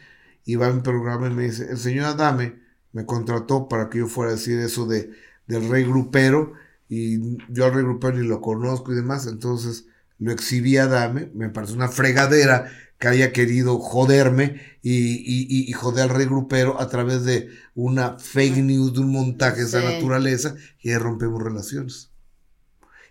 [0.44, 2.60] y va a mi programa y me dice, el señor Adame
[2.92, 5.10] me contrató para que yo fuera a decir eso de,
[5.46, 6.52] del rey grupero,
[6.88, 9.86] y yo al rey grupero ni lo conozco y demás, entonces
[10.18, 15.68] lo exhibí a Adame, me parece una fregadera que haya querido joderme y, y, y-
[15.68, 19.66] y joder al rey grupero a través de una fake news, de un montaje de
[19.66, 22.10] esa naturaleza, y ahí rompemos relaciones.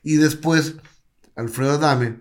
[0.02, 0.76] Y después,
[1.36, 2.20] Alfredo Adame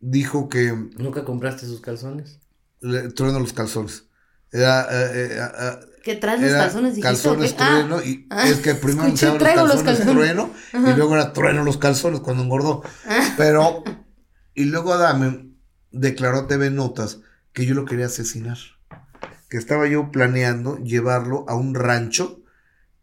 [0.00, 2.38] dijo que ¿Nunca compraste sus calzones?
[2.80, 4.04] le trueno los calzones.
[4.52, 6.96] Era, eh, eh, ah, ¿Qué traes los calzones?
[6.96, 7.62] dijiste, calzones o qué?
[7.62, 10.14] Ah, trueno y ah, es que primero escuché, los calzones, calzones.
[10.14, 12.82] trueno y luego era trueno los calzones cuando engordó.
[13.36, 13.84] Pero,
[14.54, 15.50] y luego Adame
[15.90, 17.20] declaró a TV Notas
[17.52, 18.58] que yo lo quería asesinar.
[19.48, 22.42] Que estaba yo planeando llevarlo a un rancho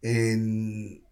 [0.02, 1.04] en,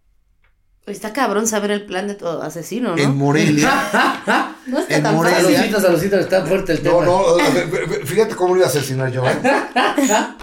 [0.87, 3.01] Está cabrón saber el plan de tu asesino, ¿no?
[3.01, 4.55] en Morelia.
[4.67, 5.39] no está en tan Morelia.
[5.39, 5.55] fácil.
[5.55, 7.05] Saludcitas, saludcitas, está fuerte el tema.
[7.05, 9.23] No, no, fíjate cómo lo iba a asesinar yo.
[9.27, 9.37] ¿eh?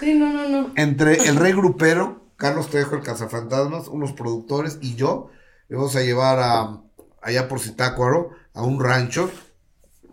[0.00, 0.72] Sí, no, no, no.
[0.74, 5.30] entre el rey grupero, Carlos Trejo, el cazafantasmas, unos productores y yo,
[5.68, 6.80] le vamos a llevar a
[7.22, 9.30] allá por Zitácuaro, a un rancho,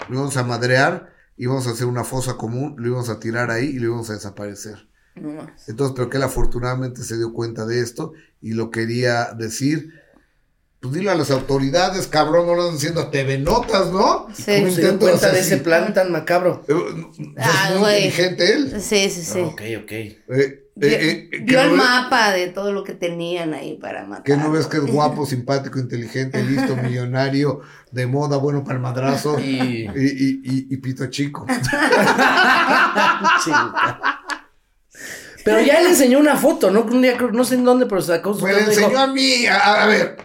[0.07, 3.65] lo íbamos a madrear, íbamos a hacer una fosa común, lo íbamos a tirar ahí
[3.65, 4.88] y lo íbamos a desaparecer.
[5.21, 5.67] No más.
[5.67, 9.93] Entonces, pero que él afortunadamente se dio cuenta de esto y lo quería decir.
[10.81, 14.27] Pues dile a las autoridades, cabrón, no lo están diciendo a TV Notas, ¿no?
[14.33, 14.49] Sí.
[14.51, 16.63] Un ¿Cómo se dio de cuenta de ese plan tan macabro?
[16.69, 16.73] Eh,
[17.37, 17.95] Ah, es muy güey.
[18.05, 18.81] inteligente él.
[18.81, 19.39] Sí, sí, sí.
[19.43, 19.91] Ah, ok, ok.
[19.91, 23.77] Eh, Vio, eh, eh, vio el no ve- mapa de todo lo que tenían ahí
[23.77, 24.23] para matar.
[24.23, 27.59] Que no ves que es guapo, simpático, inteligente, listo, millonario,
[27.91, 29.89] de moda, bueno para el madrazo y, Y.
[29.93, 31.45] y, y- y pito chico.
[35.53, 36.83] Pero ya le enseñó una foto, ¿no?
[36.83, 39.83] Un día, no sé en dónde, pero sacó su Me dijo, enseñó a mí, a,
[39.83, 40.17] a ver,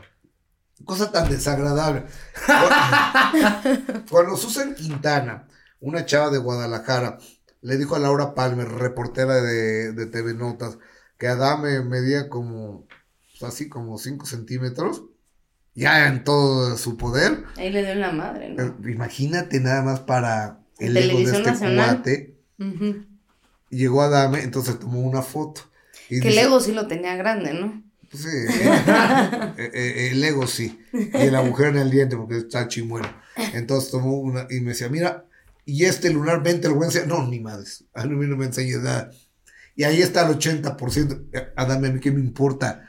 [0.85, 2.05] cosa tan desagradable.
[2.47, 5.49] Cuando, cuando Susan Quintana,
[5.81, 7.19] una chava de Guadalajara,
[7.63, 10.79] le dijo a Laura Palmer, reportera de, de TV Notas,
[11.19, 12.87] que Adame medía como,
[13.39, 15.05] pues, así como 5 centímetros,
[15.75, 17.45] ya en todo su poder.
[17.57, 18.77] Ahí le dio la madre, ¿no?
[18.89, 22.03] Imagínate nada más para el ego de este Nacional.
[23.75, 25.63] Llegó a Dame, entonces tomó una foto.
[26.09, 27.83] Y Que el dice, ego sí lo tenía grande, ¿no?
[28.11, 30.79] pues, sí, eh, eh, eh, el ego sí.
[30.93, 33.09] Y el agujero en el diente porque está chimuelo.
[33.53, 35.25] Entonces tomó una y me decía, mira,
[35.65, 37.09] y este lunar 20 lo voy a enseñar.
[37.09, 37.85] No, ni madres.
[37.95, 39.11] A mí no me enseñes nada.
[39.75, 41.27] Y ahí está el 80%.
[41.33, 42.89] Eh, Adame, a mí qué me importa.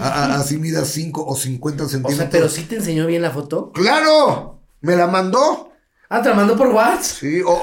[0.00, 2.18] A- a- así mida 5 o 50 O centímetros.
[2.18, 3.70] sea, pero sí te enseñó bien la foto.
[3.72, 4.60] ¡Claro!
[4.80, 5.72] ¿Me la mandó?
[6.08, 7.02] Ah, te la mandó por WhatsApp.
[7.20, 7.62] Sí, o- o-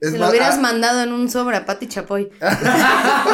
[0.00, 2.30] Es más, lo hubieras ah, mandado en un sobre a Pati Chapoy.
[2.40, 3.24] ah,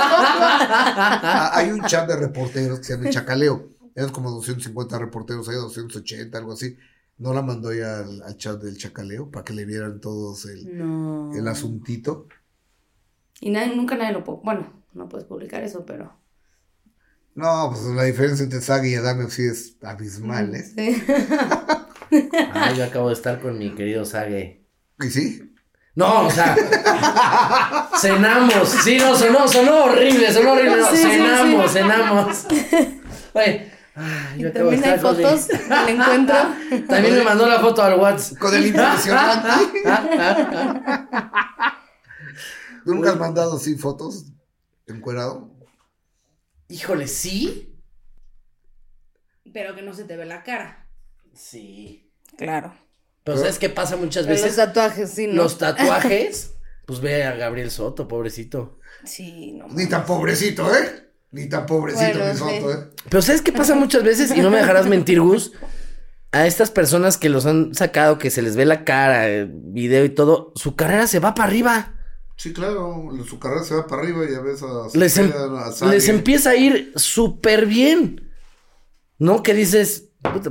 [1.54, 3.68] hay un chat de reporteros que se llama el Chacaleo.
[3.94, 6.76] Eran como 250 reporteros, hay 280, algo así.
[7.18, 10.78] No la mandó ya al, al chat del Chacaleo para que le vieran todos el,
[10.78, 11.32] No.
[11.34, 12.26] el asuntito.
[13.40, 14.22] Y nadie, nunca nadie lo...
[14.22, 16.16] Bueno, no puedes publicar eso, pero...
[17.34, 20.62] No, pues la diferencia entre Saga y Adame sí es abismal, ¿eh?
[20.62, 21.02] Sí.
[22.52, 24.66] Ah, yo acabo de estar con mi querido Sage.
[25.00, 25.51] ¿Y sí?
[25.94, 26.56] No, o sea,
[28.00, 28.68] cenamos.
[28.68, 30.76] Sí, no, sonó, sonó horrible, sonó horrible.
[30.78, 31.78] No, Sí, sí, cenamos, sí.
[31.78, 32.46] cenamos.
[33.34, 36.36] Güey, ah, Y yo de también hay estar con mi- fotos del encuentro.
[36.88, 38.38] También me mandó la foto al WhatsApp.
[38.38, 39.48] Con el impresionante.
[42.84, 44.26] ¿Tú nunca has mandado así fotos
[44.86, 45.50] encuerado?
[46.68, 47.68] Híjole, ¿sí?
[49.52, 50.88] Pero que no se te ve la cara.
[51.34, 52.10] Sí.
[52.38, 52.74] Claro.
[53.24, 54.56] Pero ¿sabes qué pasa muchas Pero los veces?
[54.56, 55.34] tatuajes, sí, ¿no?
[55.34, 56.54] Los tatuajes,
[56.86, 58.78] pues ve a Gabriel Soto, pobrecito.
[59.04, 59.68] Sí, no.
[59.68, 61.08] Ni tan pobrecito, ¿eh?
[61.30, 62.72] Ni tan pobrecito Bueno, mi Soto.
[62.72, 62.88] ¿eh?
[63.08, 64.36] Pero ¿sabes qué pasa muchas veces?
[64.36, 65.52] Y no me dejarás mentir, Gus.
[66.32, 70.04] A estas personas que los han sacado, que se les ve la cara, el video
[70.04, 71.94] y todo, su carrera se va para arriba.
[72.36, 75.70] Sí, claro, su carrera se va para arriba y a veces a Les, em- a
[75.70, 75.92] Sague.
[75.92, 78.30] les empieza a ir súper bien.
[79.18, 79.42] ¿No?
[79.42, 80.08] Que dices,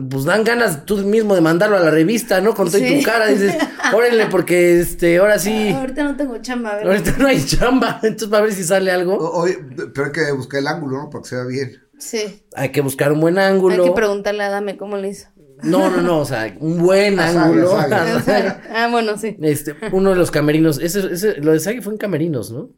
[0.09, 2.53] pues dan ganas tú mismo de mandarlo a la revista, ¿no?
[2.53, 2.99] Con Sí.
[2.99, 3.55] tu cara, dices,
[3.95, 6.87] órale, porque este, ahora sí, Ahorita no tengo chamba, a ver.
[6.87, 9.15] ahorita no hay chamba, entonces para ver si sale algo.
[9.15, 9.57] O- Oye,
[9.93, 11.09] pero hay que buscar el ángulo, ¿no?
[11.09, 11.71] Para que se vea bien.
[11.97, 12.45] Sí.
[12.55, 13.83] Hay que buscar un buen Hay ángulo.
[13.83, 15.29] que preguntarle a Dame cómo le hizo.
[15.63, 17.77] No, no, no, o sea, un buen A Sague, ángulo.
[17.77, 17.87] a
[18.21, 18.53] Sague.
[18.73, 19.37] ah, bueno, sí.
[19.41, 22.71] Este, uno de los camerinos, ese, ese, lo de Sagi fue en camerinos, ¿no?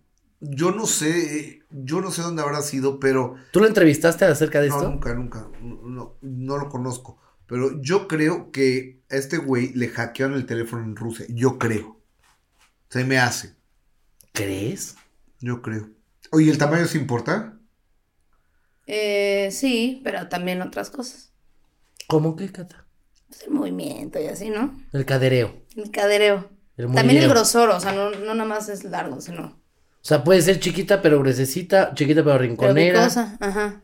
[0.46, 4.68] Yo no sé, yo no sé dónde habrá sido, pero ¿Tú lo entrevistaste acerca de
[4.68, 4.90] no, esto?
[4.90, 7.18] nunca, nunca, no, no lo conozco.
[7.48, 11.26] Pero yo creo que a este güey le hackearon el teléfono en Rusia.
[11.30, 12.02] Yo creo.
[12.90, 13.56] Se me hace.
[14.34, 14.96] ¿Crees?
[15.40, 15.90] Yo creo.
[16.32, 17.58] Oye, ¿el tamaño se importa?
[18.86, 21.32] Eh, sí, pero también otras cosas.
[22.08, 22.86] ¿Cómo que, Cata?
[23.28, 24.78] Pues el movimiento y así, ¿no?
[24.92, 25.64] El cadereo.
[25.76, 26.50] El cadereo.
[26.76, 29.63] El También el grosor, o sea, no, no nada más es largo, sino.
[30.04, 33.00] O sea, puede ser chiquita pero gruesecita, chiquita pero Pero rinconera.
[33.00, 33.82] picosa, ajá.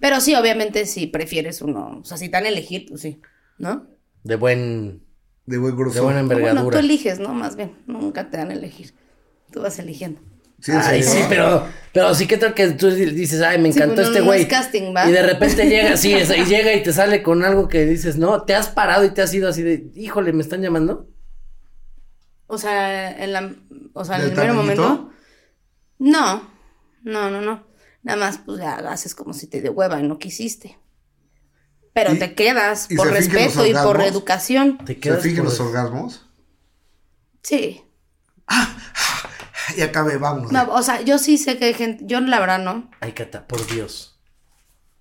[0.00, 2.00] Pero sí, obviamente, si prefieres uno.
[2.02, 3.20] O sea, si a elegir, pues sí,
[3.56, 3.86] ¿no?
[4.22, 5.02] De buen,
[5.46, 5.94] De buen grosor.
[5.94, 6.78] de buena Bueno, tú envergadura.
[6.80, 7.32] eliges, ¿no?
[7.32, 8.92] Más bien, nunca te dan a elegir.
[9.50, 10.20] Tú vas eligiendo.
[10.60, 13.94] Sí, en Ay, sí, pero, pero sí que tal que tú dices, ay, me encantó
[13.96, 14.42] pues, no- este güey.
[14.42, 15.08] es casting, ¿va?
[15.08, 18.16] Y de repente llega, sí, es- y llega y te sale con algo que dices,
[18.18, 21.08] no, te has parado y te has ido así de, híjole, me están llamando.
[22.46, 23.54] O sea, en la,
[23.94, 25.10] o sea, en el ¿Del primer momento.
[25.98, 26.48] No,
[27.02, 27.66] no, no, no.
[28.02, 30.78] Nada más, pues ya haces como si te dio hueva y no quisiste.
[31.92, 34.78] Pero ¿Y- te quedas y por se respeto y por educación.
[34.78, 36.26] Te ¿Se quedas fijan por- los orgasmos?
[37.42, 37.82] Sí.
[39.76, 40.52] Y acabé, vámonos.
[40.52, 42.04] No, o sea, yo sí sé que hay gente.
[42.06, 42.88] Yo la verdad no.
[43.00, 44.20] Ay, Cata, por Dios.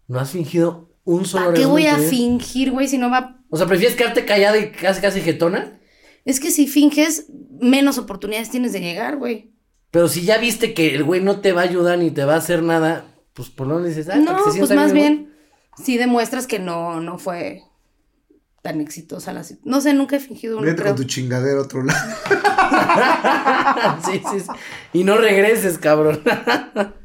[0.08, 3.40] ¿No has fingido un solo ¿Para qué orgasmo voy a fingir, güey, si no va.
[3.50, 5.80] O sea, ¿prefieres quedarte callada y casi casi jetona?
[6.26, 7.28] Es que si finges,
[7.62, 9.54] menos oportunidades tienes de llegar, güey.
[9.96, 12.34] Pero si ya viste que el güey no te va a ayudar ni te va
[12.34, 14.92] a hacer nada, pues por no le dices, ah, no, para que se pues más
[14.92, 15.34] bien, bien,
[15.82, 17.64] sí demuestras que no, no fue
[18.62, 19.72] tan exitosa la situación.
[19.72, 21.98] No sé, nunca he fingido uno, Vete con tu chingadera a otro lado.
[24.06, 24.50] sí, sí, sí.
[24.92, 26.22] Y no regreses, cabrón.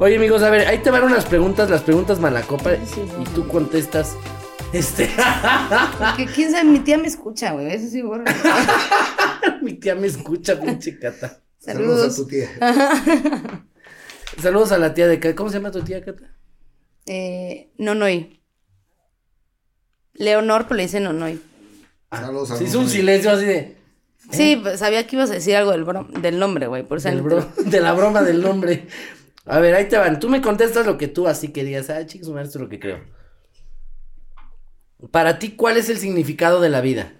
[0.00, 4.16] Oye, amigos, a ver, ahí te van unas preguntas, las preguntas malacopa, y tú contestas.
[4.72, 5.10] Este.
[6.16, 7.70] Que quién sabe, mi tía me escucha, güey.
[7.72, 8.24] Eso sí, borra.
[9.62, 11.40] Mi tía me escucha, pinche cata.
[11.58, 12.48] Saludos a tu tía.
[14.40, 15.34] Saludos a la tía de Cata.
[15.34, 16.34] ¿Cómo se llama tu tía, Cata?
[17.06, 18.40] Eh, Nonoy.
[20.14, 21.40] Leonor, pero le dice Nonoy.
[22.10, 23.76] Saludos a Se hizo un silencio así de.
[24.30, 26.82] Sí, pues, sabía que ibas a decir algo del, bro- del nombre, güey.
[26.84, 28.86] Por eso del no- bro- de la broma del nombre.
[29.46, 30.20] A ver, ahí te van.
[30.20, 31.90] Tú me contestas lo que tú así querías.
[31.90, 33.00] Ah, chicos, esto es lo que creo.
[35.10, 37.14] Para ti, ¿cuál es el significado de la vida?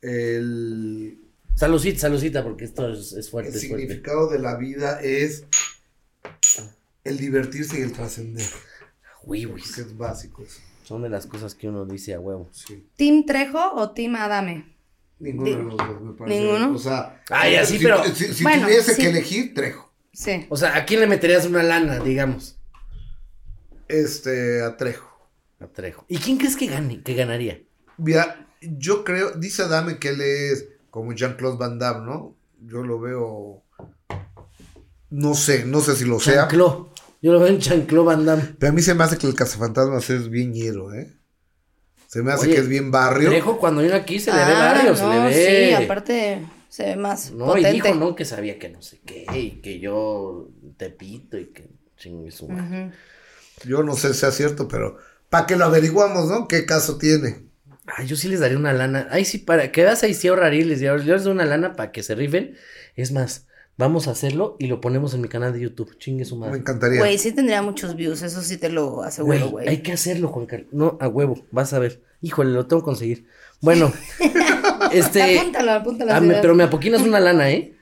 [0.00, 1.18] El,
[1.54, 3.50] Salucita, salucita, porque esto es, es fuerte.
[3.50, 3.86] el es fuerte.
[3.86, 5.44] significado de la vida es
[7.04, 8.44] el divertirse y el trascender.
[9.22, 10.60] Uy, uy, Que es básico eso.
[10.82, 12.48] Son de las cosas que uno dice a huevo.
[12.52, 12.86] Sí.
[12.96, 14.74] ¿Team Trejo o Team Adame?
[15.18, 16.40] Ninguno de los dos me parece.
[16.40, 16.74] ¿Ninguno?
[16.74, 17.22] O sea.
[17.30, 19.00] Ay, así, si, pero- Si, si Bueno, tuviese sí.
[19.02, 19.90] que elegir, Trejo.
[20.14, 20.46] Sí.
[20.48, 22.56] O sea, ¿a quién le meterías una lana, digamos?
[23.88, 25.10] Este, a Trejo.
[25.60, 26.04] A Trejo.
[26.08, 27.60] ¿Y quién crees que gane, que ganaría?
[27.98, 32.36] Mira, yo creo, dice Adame que él es como Jean-Claude Van Damme, ¿no?
[32.64, 33.62] Yo lo veo.
[35.10, 36.42] No sé, no sé si lo sea.
[36.42, 36.92] Chancló.
[37.20, 38.54] Yo lo veo en Chancló Van Damme.
[38.58, 41.12] Pero a mí se me hace que el cazafantasmas es bien ñero, ¿eh?
[42.06, 43.28] Se me hace Oye, que es bien barrio.
[43.30, 45.68] Trejo cuando vino aquí se le ve Ah, barrio, se le ve.
[45.76, 46.42] Sí, aparte
[46.74, 47.70] se ve más No, potente.
[47.70, 48.16] y dijo, ¿no?
[48.16, 52.48] Que sabía que no sé qué, y que yo te pito y que chingue su
[52.48, 52.90] madre.
[53.64, 54.96] Yo no sé si sea cierto, pero
[55.30, 56.48] para que lo averiguamos, ¿no?
[56.48, 57.44] ¿Qué caso tiene?
[57.86, 59.06] Ay, yo sí les daría una lana.
[59.12, 61.74] Ay, sí, para que veas ahí sí ahorraría y les, yo les doy una lana
[61.76, 62.56] para que se rifen.
[62.96, 63.46] Es más,
[63.76, 65.96] vamos a hacerlo y lo ponemos en mi canal de YouTube.
[65.98, 66.58] Chingue su Me madre.
[66.58, 66.98] encantaría.
[66.98, 69.68] Güey, sí tendría muchos views, eso sí te lo aseguro, güey.
[69.68, 70.68] hay que hacerlo, Juan Carlos.
[70.72, 72.02] No, a huevo, vas a ver.
[72.20, 73.26] Híjole, lo tengo que conseguir.
[73.60, 73.92] Bueno,
[74.98, 75.22] este.
[75.40, 76.12] Apúntalo, apúntalo.
[76.12, 77.74] ah, me- pero me apoquinas una lana, ¿eh?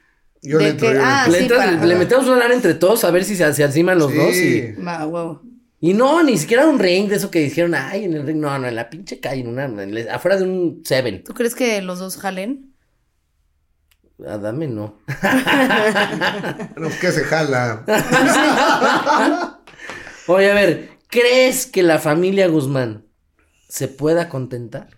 [0.42, 0.94] Yo ¿De le entro, qué?
[0.94, 3.24] yo le Ah, le, sí, entras- para- le metemos una lana entre todos a ver
[3.24, 4.16] si se, se enciman los Sí.
[4.18, 4.36] dos.
[4.36, 5.42] Y, Va, huevo.
[5.80, 8.38] y no, ni siquiera un ring de eso que dijeron, ay, en el ring.
[8.38, 11.22] No, no, en la pinche calle, en una, en la- afuera de un Seven.
[11.24, 12.72] ¿Tú crees que los dos jalen?
[14.26, 14.98] Adame, no.
[16.76, 17.84] No, que se jala.
[20.26, 23.04] Oye, a ver, ¿crees que la familia Guzmán
[23.68, 24.88] se pueda contentar?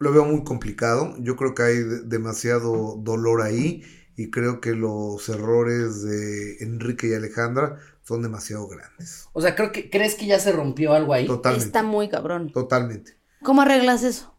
[0.00, 1.14] Lo veo muy complicado.
[1.20, 3.84] Yo creo que hay de- demasiado dolor ahí.
[4.16, 9.28] Y creo que los errores de Enrique y Alejandra son demasiado grandes.
[9.32, 11.26] O sea, creo que, ¿crees que ya se rompió algo ahí?
[11.26, 11.64] Totalmente.
[11.66, 12.52] Está muy cabrón.
[12.52, 13.16] Totalmente.
[13.42, 14.34] ¿Cómo arreglas eso?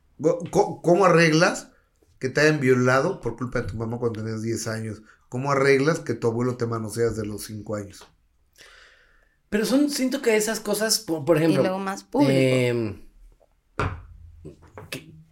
[0.52, 1.72] ¿Cómo arreglas
[2.20, 5.02] que te hayan violado por culpa de tu mamá cuando tenías 10 años?
[5.30, 8.08] ¿Cómo arreglas que tu abuelo te manosea desde los 5 años?
[9.50, 11.62] Pero son, siento que esas cosas, por, por Y ejemplo.
[11.64, 12.32] luego más público.
[12.32, 13.11] eh, que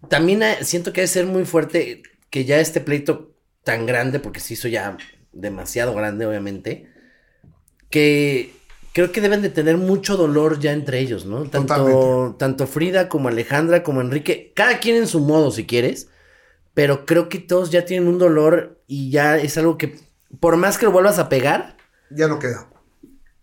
[0.09, 3.31] también eh, siento que debe ser muy fuerte que ya este pleito
[3.63, 4.97] tan grande, porque se hizo ya
[5.31, 6.87] demasiado grande, obviamente,
[7.89, 8.53] que
[8.93, 11.43] creo que deben de tener mucho dolor ya entre ellos, ¿no?
[11.43, 12.37] Tanto, Totalmente.
[12.39, 16.09] tanto Frida como Alejandra como Enrique, cada quien en su modo, si quieres,
[16.73, 19.99] pero creo que todos ya tienen un dolor y ya es algo que,
[20.39, 21.77] por más que lo vuelvas a pegar,
[22.09, 22.69] Ya no queda.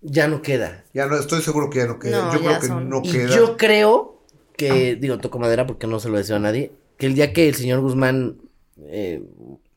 [0.01, 0.85] ya no queda.
[0.95, 2.27] Ya no, estoy seguro que ya no queda.
[2.27, 3.35] No, Yo creo que son- no Y queda.
[3.37, 4.16] yo creo
[4.57, 7.49] que, digo, toco madera porque no se lo deseo a nadie, que el día que
[7.49, 8.39] el señor Guzmán
[8.79, 9.23] eh,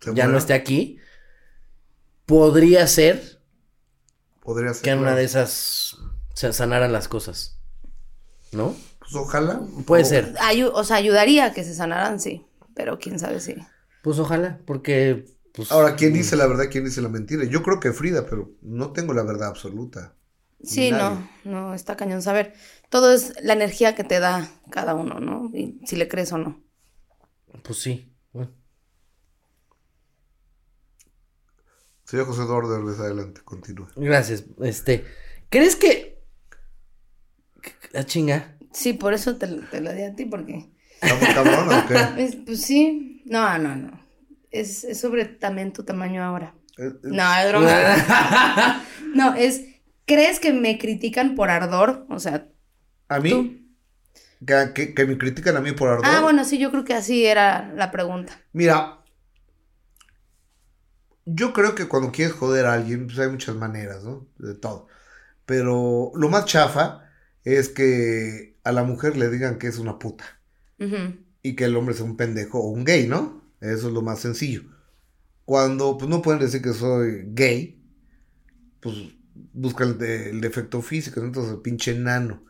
[0.02, 0.98] Se ya no esté aquí,
[2.26, 3.40] podría ser
[4.42, 4.84] Podría ser.
[4.84, 5.98] que en una de esas
[6.34, 7.60] se sanaran las cosas.
[8.52, 8.76] ¿No?
[9.00, 9.62] Pues ojalá.
[9.86, 10.34] Puede O- ser.
[10.36, 12.46] Ayu- o sea, ayudaría a que se sanaran, sí.
[12.76, 13.56] Pero quién sabe si.
[14.02, 15.26] Pues ojalá, porque.
[15.54, 16.66] Pues, Ahora, ¿quién dice la verdad?
[16.72, 17.44] ¿Quién dice la mentira?
[17.44, 20.16] Yo creo que Frida, pero no tengo la verdad absoluta.
[20.64, 21.04] Sí, Nadie.
[21.04, 22.54] no, no, está cañón saber.
[22.90, 25.50] Todo es la energía que te da cada uno, ¿no?
[25.54, 26.62] Y si le crees o no.
[27.64, 28.14] Pues sí.
[28.34, 28.52] Bueno.
[32.06, 33.88] Señor José Eduardo Derbez, adelante, continúa.
[33.96, 34.44] Gracias.
[34.62, 35.06] Este.
[35.50, 36.24] ¿Crees que.
[37.92, 38.58] La chinga.
[38.74, 40.70] Sí, por eso te, te lo di a ti, porque.
[41.02, 41.96] ¿Estamos cabrón o qué?
[42.24, 43.22] es- pues sí.
[43.26, 44.00] No, no, no.
[44.52, 46.56] Es, es sobre también tu tamaño ahora.
[46.78, 48.84] Eh, eh, No, es broma.
[49.14, 49.62] No, es.
[50.12, 52.06] ¿Crees que me critican por ardor?
[52.10, 52.48] O sea.
[53.08, 53.32] A mí,
[54.46, 56.06] que, que- que me critican a mí por ardor.
[56.12, 58.34] Ah, bueno, sí, yo creo que así era la pregunta.
[58.54, 59.00] Mira,
[61.26, 64.28] yo creo que cuando quieres joder a alguien, pues hay muchas maneras, ¿no?
[64.38, 64.88] De todo.
[65.46, 67.04] Pero lo más chafa
[67.44, 70.26] es que a la mujer le digan que es una puta
[71.44, 73.44] y que el hombre sea un pendejo o un gay, ¿no?
[73.62, 74.64] Eso es lo más sencillo.
[75.46, 77.82] cuando pues no pueden decir que soy gay,
[78.82, 78.96] pues
[79.54, 82.44] buscan el, de- el defecto físico, entonces pinche enano.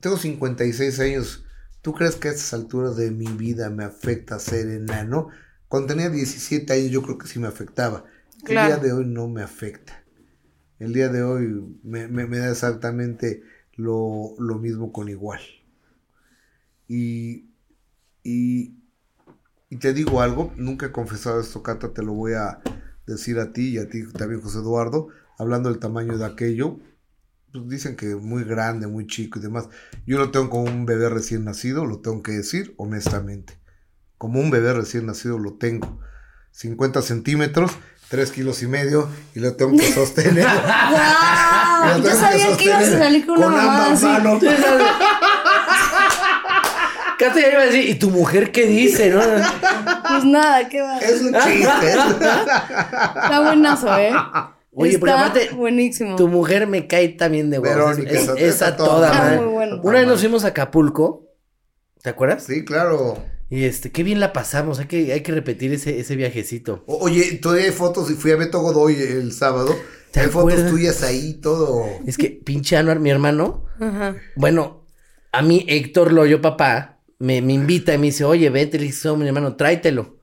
[0.00, 1.44] Tengo 56 años.
[1.82, 5.28] ¿Tú crees que a estas alturas de mi vida me afecta ser enano?
[5.68, 8.04] Cuando tenía 17 años yo creo que sí me afectaba.
[8.44, 10.04] El día de hoy no me afecta.
[10.78, 13.42] El día de hoy me, me- me da exactamente
[13.76, 15.40] lo, lo mismo con igual.
[16.88, 17.50] Y,
[18.22, 18.74] y,
[19.70, 22.60] y te digo algo, nunca he confesado esto, Cata, te lo voy a
[23.06, 26.78] decir a ti y a ti también, José Eduardo, hablando del tamaño de aquello.
[27.52, 29.68] Pues dicen que muy grande, muy chico y demás.
[30.06, 33.58] Yo lo tengo como un bebé recién nacido, lo tengo que decir honestamente.
[34.18, 36.00] Como un bebé recién nacido lo tengo.
[36.52, 37.72] 50 centímetros,
[38.08, 40.46] 3 kilos y medio y lo tengo que sostener.
[40.90, 41.98] ¡Guau!
[41.98, 44.06] Lo Yo sabía que ibas a salir con una mamada ambas así.
[44.06, 44.42] manos.
[47.34, 49.20] Ya iba a decir, ¿y tu mujer qué dice, no?
[49.20, 50.98] Pues nada, qué va.
[50.98, 51.90] Es un chiste.
[51.90, 54.12] Está buenazo, ¿eh?
[54.78, 56.16] Oye, Está pero aparte, buenísimo.
[56.16, 57.96] Tu mujer me cae también de huevos.
[57.96, 59.18] Verónica, Es, esa- es a toda toda madre.
[59.20, 59.34] madre.
[59.34, 59.80] Está muy bueno.
[59.82, 61.24] Una vez nos fuimos a Acapulco,
[62.02, 62.44] ¿te acuerdas?
[62.44, 63.16] Sí, claro.
[63.48, 66.82] Y este, qué bien la pasamos, hay que, hay que repetir ese, ese viajecito.
[66.86, 69.74] O- Oye, todavía hay fotos y fui a Beto Godoy el sábado.
[70.10, 71.84] ¿Te Hay fotos tuyas ahí, todo.
[72.06, 74.16] Es que pinche Anuar, mi hermano, Ajá.
[74.34, 74.84] bueno,
[75.32, 79.08] a mí Héctor Loyo, papá, me, me invita y me dice, oye, vete, le dije,
[79.08, 80.16] "Oh, mi hermano, tráetelo.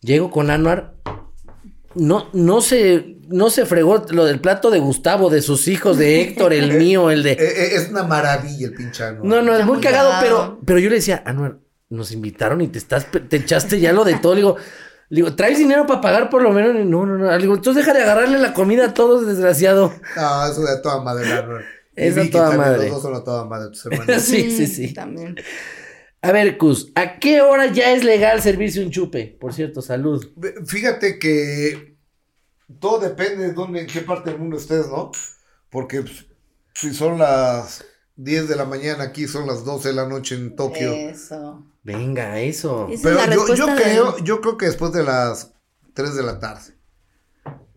[0.00, 0.94] Llego con Anuar,
[1.94, 6.20] no, no se, no se fregó lo del plato de Gustavo, de sus hijos, de
[6.20, 7.32] Héctor, el mío, el de...
[7.32, 9.20] Eh, eh, es una maravilla el pinchano.
[9.24, 11.58] No, no, es muy cagado, pero, pero yo le decía, Anuar,
[11.90, 14.34] nos invitaron y te estás, te echaste ya lo de todo.
[14.34, 14.56] Le digo,
[15.08, 16.74] le digo, ¿traes dinero para pagar por lo menos?
[16.84, 17.30] No, no, no.
[17.30, 19.92] Le digo, entonces deja de agarrarle la comida a todos, desgraciado.
[20.16, 21.28] No, eso de toda madre.
[21.28, 21.60] la verdad.
[21.96, 22.84] Es Y a Vicky toda madre.
[22.84, 24.22] Los dos son a toda madre, tus hermanos.
[24.22, 24.92] sí, sí, sí.
[24.92, 25.34] También.
[26.20, 29.36] A ver, Cus, ¿a qué hora ya es legal servirse un chupe?
[29.40, 30.26] Por cierto, salud.
[30.66, 31.96] Fíjate que
[32.80, 35.12] todo depende de dónde, en qué parte del mundo estés, ¿no?
[35.70, 36.26] Porque pues,
[36.74, 37.84] si son las
[38.16, 40.92] 10 de la mañana aquí, son las 12 de la noche en Tokio.
[40.92, 41.64] Eso.
[41.84, 42.88] Venga, eso.
[42.90, 45.52] Esa Pero es yo, yo respuesta de- creo, yo creo que después de las
[45.94, 46.74] 3 de la tarde.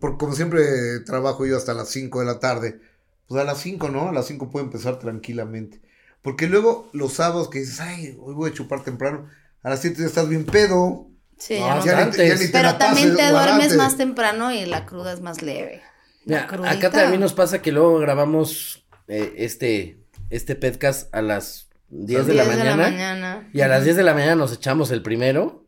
[0.00, 0.64] Porque como siempre
[1.06, 2.80] trabajo yo hasta las 5 de la tarde,
[3.28, 4.08] pues a las 5, ¿no?
[4.08, 5.80] A las 5 puedo empezar tranquilamente.
[6.22, 9.28] Porque luego los sábados que dices, ay, hoy voy a chupar temprano,
[9.62, 11.08] a las 7 ya estás bien pedo.
[11.36, 12.40] Sí, No, ya ya te- ya antes.
[12.40, 15.42] ni te Pero la también pases, te duermes más temprano y la cruda es más
[15.42, 15.82] leve.
[16.24, 19.98] La Mira, acá también nos pasa que luego grabamos eh, este,
[20.30, 22.76] este podcast a las 10 de la 10 mañana.
[22.84, 23.50] mañana.
[23.52, 25.61] Y a las 10 de la mañana nos echamos el primero.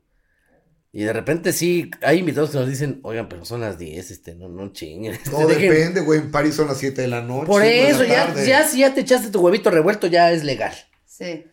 [0.97, 4.37] Y de repente sí, hay invitados que nos dicen, oigan, pero son las 10, este,
[4.37, 5.19] no, no chinguen.
[5.29, 6.21] Todo Dejen- depende, güey.
[6.21, 7.47] En París son las 7 de la noche.
[7.47, 8.47] Por eso, ya, tarde.
[8.47, 10.73] ya si ya te echaste tu huevito revuelto, ya es legal.
[11.05, 11.47] Sí.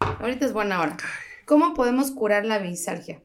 [0.00, 0.98] Ahorita es buena hora.
[1.46, 3.22] ¿Cómo podemos curar la beisalgia?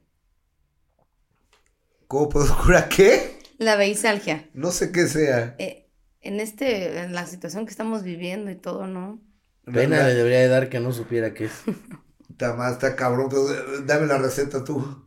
[2.08, 3.39] ¿Cómo puedo curar qué?
[3.58, 4.50] La beisalgia.
[4.54, 5.56] No sé qué sea.
[5.60, 5.89] Eh,
[6.22, 9.20] en este, en la situación que estamos viviendo y todo, ¿no?
[9.66, 11.52] Pena le debería de dar que no supiera qué es.
[12.30, 13.28] Está más, está cabrón.
[13.30, 15.06] pero, eh, dame la receta tú.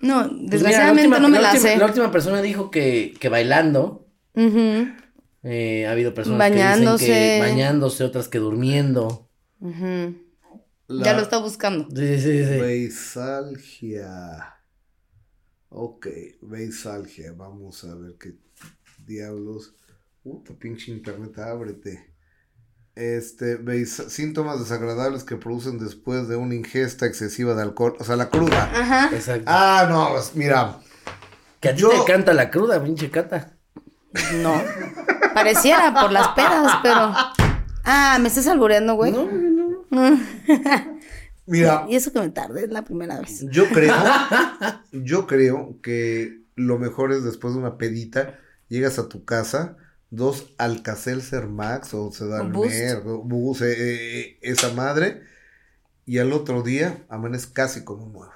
[0.00, 1.76] No, Pues mira, desgraciadamente última- no me la, última, sé.
[1.76, 4.06] La última persona dijo que, que bailando.
[5.42, 7.06] Eh, ha habido personas Bañándose.
[7.06, 9.28] que dicen que bañándose, otras que durmiendo.
[9.60, 11.88] La Ya lo está buscando.
[11.94, 12.60] Sí, sí, sí.
[12.60, 14.56] Beisalgia.
[15.68, 16.06] Ok,
[16.42, 17.32] beisalgia.
[17.32, 18.34] Vamos a ver qué
[19.06, 19.74] diablos.
[20.22, 22.09] Puta pinche internet, ábrete.
[23.00, 27.96] Este, beis- síntomas desagradables que producen después de una ingesta excesiva de alcohol.
[27.98, 28.70] O sea, la cruda.
[28.74, 29.08] Ajá.
[29.14, 29.44] Exacto.
[29.46, 30.78] Ah, no, pues, mira.
[31.60, 33.56] que a ti yo- te canta la cruda, pinche cata.
[34.42, 34.52] No.
[35.34, 37.14] Pareciera por las pedas, pero.
[37.84, 39.12] Ah, ¿me estás albureando, güey?
[39.12, 39.26] No,
[39.90, 40.20] no.
[41.46, 43.44] Mira, Y eso que me tardé, es la primera vez.
[43.50, 43.94] yo creo,
[44.92, 48.38] yo creo que lo mejor es después de una pedita,
[48.68, 49.76] llegas a tu casa,
[50.10, 55.22] dos Alcacelser Max o Sedalmer, Boost, eh, eh, esa madre,
[56.06, 58.32] y al otro día amaneces casi como un nuevo.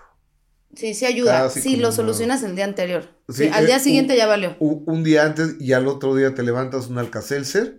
[0.75, 1.45] Sí, sí ayuda.
[1.45, 3.09] Casi sí, lo solucionas el día anterior.
[3.29, 4.57] Sí, Sí, al eh, día siguiente un- ya valió.
[4.59, 7.79] Un, día antes y al otro día te levantas un Alcacelser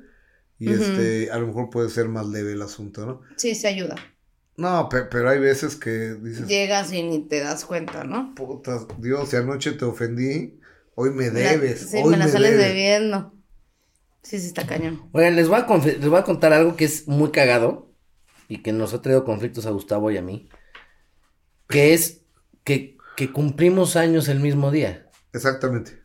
[0.60, 3.22] y este, a lo mejor puede ser más leve el asunto, ¿no?
[3.38, 3.96] Sí, sí ayuda.
[4.58, 8.34] No, pe- pero hay veces que dices, Llegas y ni te das cuenta, ¿no?
[8.36, 10.60] puta, Dios, si anoche te ofendí,
[10.96, 12.68] hoy me la- debes, sí, hoy me la me sales debes.
[12.68, 13.34] debiendo.
[14.26, 15.08] Sí, sí, está cañón.
[15.12, 17.94] Oigan, les voy, a les voy a contar algo que es muy cagado
[18.48, 20.50] y que nos ha traído conflictos a Gustavo y a mí.
[21.68, 22.22] Que es
[22.64, 25.12] que, que cumplimos años el mismo día.
[25.32, 26.04] Exactamente.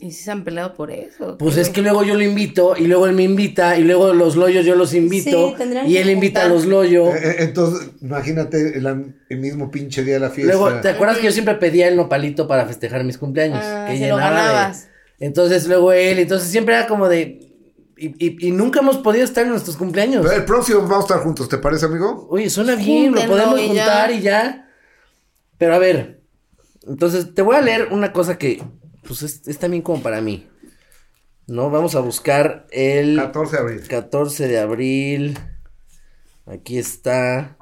[0.00, 1.38] ¿Y si se han peleado por eso?
[1.38, 4.12] Pues ¿Qué, es que luego yo lo invito y luego él me invita y luego
[4.12, 7.14] los loyos yo los invito Sí, y él invita a los loyos.
[7.14, 10.54] Eh, eh, Entonces, imagínate el, el mismo pinche día de la fiesta.
[10.54, 13.60] Luego, ¿te acuerdas que yo siempre pedía el nopalito para festejar mis cumpleaños?
[13.62, 14.95] Ah, que se lo llenaba de-.
[15.18, 17.42] Entonces luego él, entonces siempre era como de...
[17.98, 20.22] Y, y- y nunca hemos podido estar en nuestros cumpleaños.
[20.26, 22.26] Pero el próximo vamos a estar juntos, ¿te parece, amigo?
[22.30, 23.84] Oye, suena bien, lo podemos y ya.
[23.84, 24.70] juntar y ya.
[25.56, 26.20] Pero a ver,
[26.86, 28.62] entonces te voy a leer una cosa que
[29.06, 30.46] pues es, es también como para mí.
[31.46, 31.70] ¿No?
[31.70, 33.88] Vamos a buscar el 14 de abril.
[33.88, 35.38] 14 de abril.
[36.44, 37.56] Aquí está.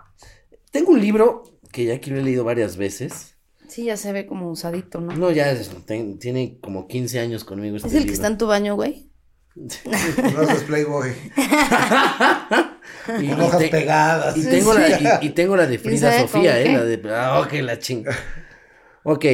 [0.73, 3.34] Tengo un libro que ya aquí lo he leído varias veces.
[3.69, 5.15] Sí, ya se ve como usadito, ¿no?
[5.17, 8.11] No, ya es- ten- tiene como 15 años conmigo este ¿Es el libro.
[8.11, 9.11] que está en tu baño, güey?
[9.57, 11.11] No haces Playboy.
[13.21, 14.37] y, Con hojas te- pegadas.
[14.37, 16.73] y tengo la, y, y tengo la de Frida Sofía, eh, qué?
[16.73, 18.15] la de ah, ok, la chinga.
[19.07, 19.25] Ok,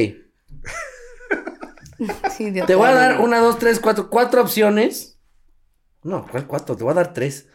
[2.35, 5.17] Sí, te voy a dar una, dos, tres, cuatro, cuatro opciones.
[6.03, 6.75] No, ¿cuál cuatro?
[6.75, 7.45] Te voy a dar tres.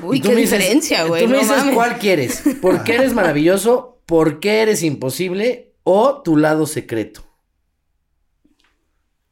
[0.00, 1.22] Uy, Y tú qué me dices- diferencia, güey.
[1.24, 1.74] Tú me no dices mames.
[1.74, 2.42] cuál quieres.
[2.62, 3.91] ¿Por qué eres maravilloso?
[4.12, 5.72] ¿Por qué eres imposible?
[5.84, 7.22] ¿O tu lado secreto?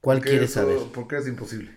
[0.01, 0.79] ¿Cuál Porque quieres saber?
[0.95, 1.71] Porque es imposible.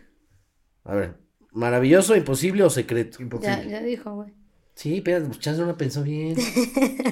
[0.86, 1.18] A ver,
[1.52, 3.22] ¿maravilloso, imposible o secreto?
[3.22, 3.66] Imposible.
[3.66, 4.34] Ya, ya dijo, güey.
[4.76, 6.38] Sí, pero pues chance no la pensó bien.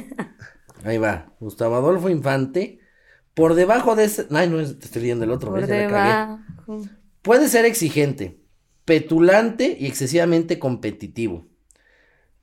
[0.85, 1.35] Ahí va.
[1.41, 2.79] Gustavo Adolfo Infante.
[3.33, 4.27] Por debajo de ese.
[4.31, 5.51] Ay, no, es- te estoy leyendo el otro.
[5.51, 5.67] Por.
[7.21, 8.39] Puede ser exigente,
[8.85, 11.50] petulante y excesivamente competitivo.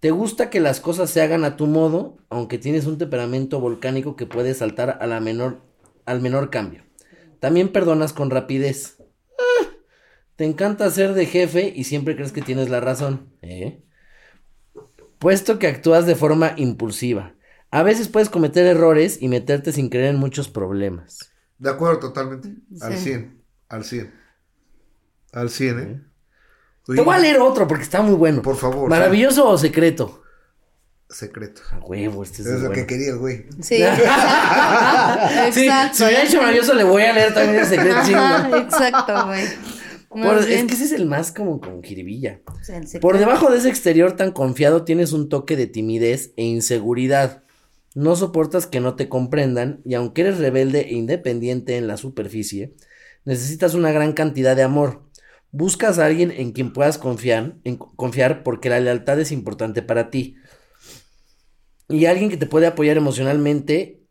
[0.00, 4.14] Te gusta que las cosas se hagan a tu modo, aunque tienes un temperamento volcánico
[4.14, 5.60] que puede saltar a la menor,
[6.06, 6.84] al menor cambio.
[7.40, 8.98] También perdonas con rapidez.
[9.38, 9.66] Ah,
[10.36, 13.32] te encanta ser de jefe y siempre crees que tienes la razón.
[13.42, 13.82] ¿eh?
[15.18, 17.34] Puesto que actúas de forma impulsiva.
[17.70, 21.32] A veces puedes cometer errores y meterte sin querer en muchos problemas.
[21.58, 22.54] De acuerdo, totalmente.
[22.80, 23.04] Al Sí.
[23.04, 23.42] 100.
[23.68, 24.14] Al 100.
[25.32, 26.02] Al 100, ¿eh?
[26.94, 28.42] Te voy a leer otro porque está muy bueno.
[28.42, 30.22] Por favor, ¿Maravilloso o secreto?
[31.10, 31.62] Secreto.
[31.72, 32.74] A huevo, este es Es lo bueno.
[32.74, 33.46] que quería el güey.
[33.62, 34.04] Sí, exacto.
[35.52, 35.96] Sí, Exacto.
[35.96, 38.04] si hubiera hecho maravilloso, le voy a leer también el secreto.
[38.04, 38.12] sí,
[38.58, 39.44] exacto, güey.
[40.10, 42.40] Por- es que ese es el más como con jiribilla.
[42.46, 42.80] O sea.
[43.00, 47.42] Por debajo de ese exterior tan confiado tienes un toque de timidez e inseguridad.
[47.94, 52.74] No soportas que no te comprendan y aunque eres rebelde e independiente en la superficie,
[53.24, 55.02] necesitas una gran cantidad de amor.
[55.50, 60.10] Buscas a alguien en quien puedas confiar, en confiar porque la lealtad es importante para
[60.10, 60.36] ti.
[61.88, 64.06] Y alguien que te puede apoyar emocionalmente,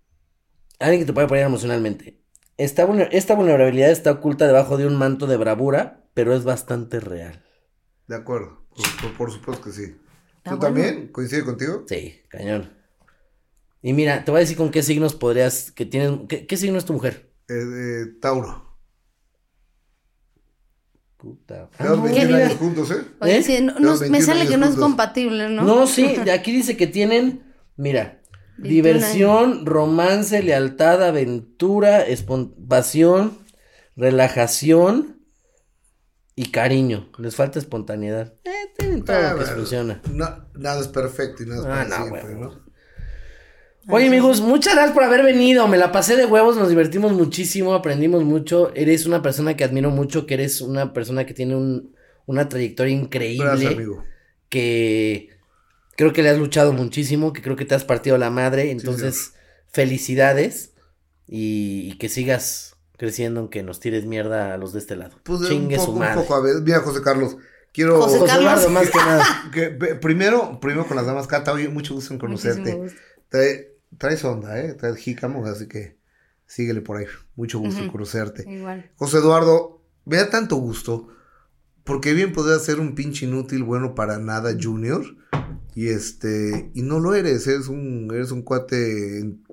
[0.79, 2.21] alguien que te puede apoyar emocionalmente.
[2.57, 6.99] Esta, vulner- esta vulnerabilidad está oculta debajo de un manto de bravura, pero es bastante
[6.99, 7.43] real.
[8.07, 8.65] De acuerdo.
[8.75, 9.95] Por, por- por supuesto que sí.
[10.43, 10.59] ¿Tú bueno.
[10.59, 11.07] también?
[11.09, 11.85] ¿Coincide contigo?
[11.87, 12.69] Sí, cañón.
[13.81, 16.77] Y mira, te voy a decir con qué signos podrías, que tienes, ¿qué, qué signo
[16.77, 17.31] es tu mujer?
[17.49, 18.66] Eh, eh, Tauro.
[21.17, 21.69] Puta.
[21.73, 22.45] Ah, Quedamos no, 21 mira.
[22.45, 23.01] años juntos, ¿eh?
[23.21, 23.43] Oye, ¿Eh?
[23.43, 25.63] sí, no- nos- me 21 sale años que no es compatible, ¿no?
[25.63, 27.43] No, sí, de aquí dice que tienen,
[27.75, 28.21] mira,
[28.57, 32.05] 21 diversión, romance, lealtad, aventura,
[32.67, 33.37] pasión,
[33.95, 35.17] relajación
[36.35, 37.09] y cariño.
[37.17, 38.33] Les falta espontaneidad.
[38.43, 40.01] Eh, tienen todo Ah, lo que bueno, funciona.
[40.13, 42.51] no- nada es perfecto y nada es Ah, para no, siempre, bueno.
[42.51, 42.66] ¿no?
[43.89, 45.67] Oye, amigos, muchas gracias por haber venido.
[45.67, 48.71] Me la pasé de huevos, nos divertimos muchísimo, aprendimos mucho.
[48.75, 52.93] Eres una persona que admiro mucho, que eres una persona que tiene un- una trayectoria
[52.93, 53.45] increíble.
[53.45, 54.03] Gracias, amigo.
[54.49, 55.29] que
[55.97, 59.33] creo que le has luchado muchísimo, que creo que te has partido la madre, entonces
[59.71, 60.71] felicidades
[61.27, 65.17] y, y que sigas creciendo aunque nos tires mierda a los de este lado.
[65.23, 66.21] Pues Chingue un su poco, un madre.
[66.21, 67.35] poco, a ver, mira, José Carlos,
[67.73, 68.01] quiero...
[68.01, 68.51] José José Carlos.
[68.63, 69.25] Eduardo, más que nada.
[69.53, 72.59] que, primero, primero con las damas, Cata, oye, mucho gusto en conocerte.
[72.61, 72.99] Muchísimo gusto.
[73.29, 73.67] Trae-
[73.97, 74.73] traes onda, ¿eh?
[74.73, 75.97] Traes jícamo, así que
[76.45, 77.05] síguele por ahí.
[77.35, 78.43] Mucho gusto en conocerte.
[78.49, 78.89] Igual.
[78.95, 81.07] José Eduardo, me da tanto gusto,
[81.83, 85.03] porque bien podría ser un pinche inútil bueno para nada junior,
[85.75, 89.43] y este, y no lo eres, eres un, eres un cuate en-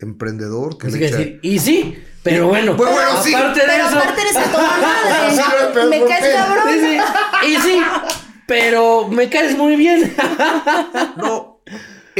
[0.00, 3.34] emprendedor que Así le que echa- decir, y sí, pero bueno, Bueno, bueno, sí.
[3.34, 5.42] aparte de Pero eso, aparte eres a Sí,
[5.74, 6.74] pero Me ¿por caes cabrón.
[6.80, 6.98] Sí,
[7.48, 7.78] y sí,
[8.46, 10.14] pero me caes muy bien.
[11.16, 11.47] No,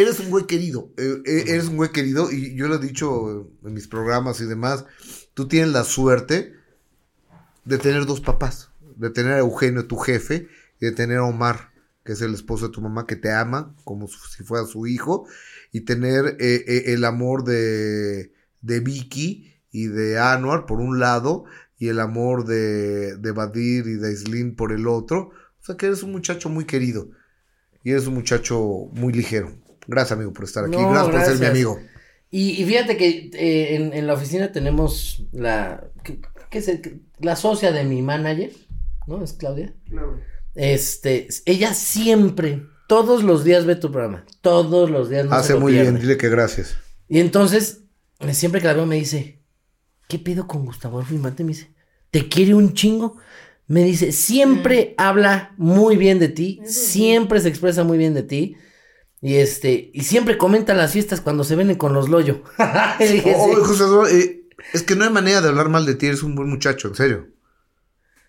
[0.01, 0.93] eres un güey querido.
[0.97, 4.47] eh, eh, eres un güey querido y yo lo he dicho en mis programas y
[4.47, 4.85] demás.
[5.35, 6.55] Tú tienes la suerte
[7.65, 8.71] de tener dos papás.
[8.97, 10.49] De tener a Eugenio, tu jefe,
[10.81, 11.73] y de tener a Omar,
[12.05, 15.27] que es el esposo de tu mamá, que te ama como si fuera su hijo.
[15.71, 21.45] Y tener eh, eh, el amor de, de Vicky y de Anuar por un lado.
[21.79, 25.31] Y el amor de, de Badir y de Islin por el otro.
[25.61, 27.11] O sea que eres un muchacho muy querido.
[27.85, 28.59] Y eres un muchacho
[28.93, 29.53] muy ligero.
[29.89, 30.77] Gracias, amigo, por estar aquí.
[30.77, 31.81] No, gracias, por ser mi amigo.
[32.31, 35.91] Y, y fíjate que eh, en, en la oficina tenemos la...
[36.51, 38.53] que es el- la socia de mi manager,
[39.07, 39.25] ¿no?
[39.25, 39.75] Es Claudia.
[40.55, 44.25] Este, ella siempre, todos los días ve tu programa.
[44.41, 45.27] Todos los días.
[45.27, 45.91] no Hace lo muy pierde.
[45.91, 46.77] bien, dile que gracias.
[47.09, 47.83] Y entonces,
[48.21, 49.41] eh, siempre que la veo me dice,
[50.09, 51.45] ¿qué pido con Gustavo Infante?
[51.45, 51.73] Me dice,
[52.11, 53.17] ¿te quiere un chingo?
[53.67, 58.57] Me dice, siempre habla muy bien de ti, siempre se expresa muy bien de ti.
[59.21, 62.43] Y este, y siempre comenta las fiestas cuando se ven con los loyo.
[63.35, 64.43] Oh, eh,
[64.73, 66.95] es que no hay manera de hablar mal de ti, eres un buen muchacho, en
[66.95, 67.27] serio.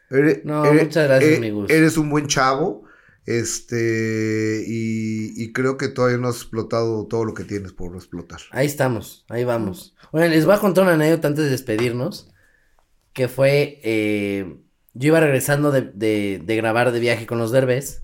[0.10, 1.70] Eres- No, muchas gracias, eh, mi Gus.
[1.70, 2.86] Eres un buen chavo,
[3.26, 8.40] este, y, y creo que todavía no has explotado todo lo que tienes por explotar.
[8.52, 9.96] Ahí estamos, ahí vamos.
[10.12, 12.32] Bueno, les voy a contar una anécdota antes de despedirnos.
[13.14, 14.58] Que fue, eh,
[14.94, 18.04] yo iba regresando de, de- de grabar de viaje con los derbés.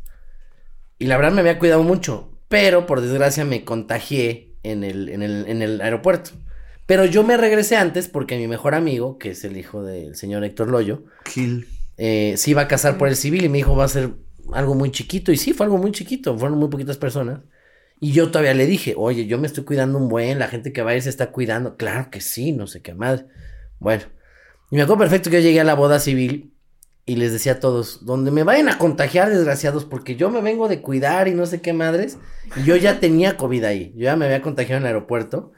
[1.00, 2.35] Y la verdad me había cuidado mucho.
[2.48, 6.32] Pero por desgracia me contagié en el, en el, en el aeropuerto.
[6.86, 10.44] Pero yo me regresé antes porque mi mejor amigo, que es el hijo del señor
[10.44, 11.68] Héctor Loyo, Gil.
[11.98, 14.12] eh, se iba a casar por el civil y me dijo va a ser
[14.54, 15.32] algo muy chiquito.
[15.32, 17.40] Y sí, fue algo muy chiquito, fueron muy poquitas personas.
[18.00, 20.82] Y yo todavía le dije, oye, yo me estoy cuidando un buen, la gente que
[20.84, 21.78] va a ir se está cuidando.
[21.78, 23.26] Claro que sí, no sé qué más.
[23.80, 24.04] Bueno,
[24.70, 26.55] y me acuerdo perfecto que yo llegué a la boda civil
[27.06, 30.68] y les decía a todos, donde me vayan a contagiar, desgraciados, porque yo me vengo
[30.68, 32.18] de cuidar y no sé qué madres.
[32.56, 35.52] Y yo ya tenía COVID ahí, yo ya me había contagiado en el aeropuerto.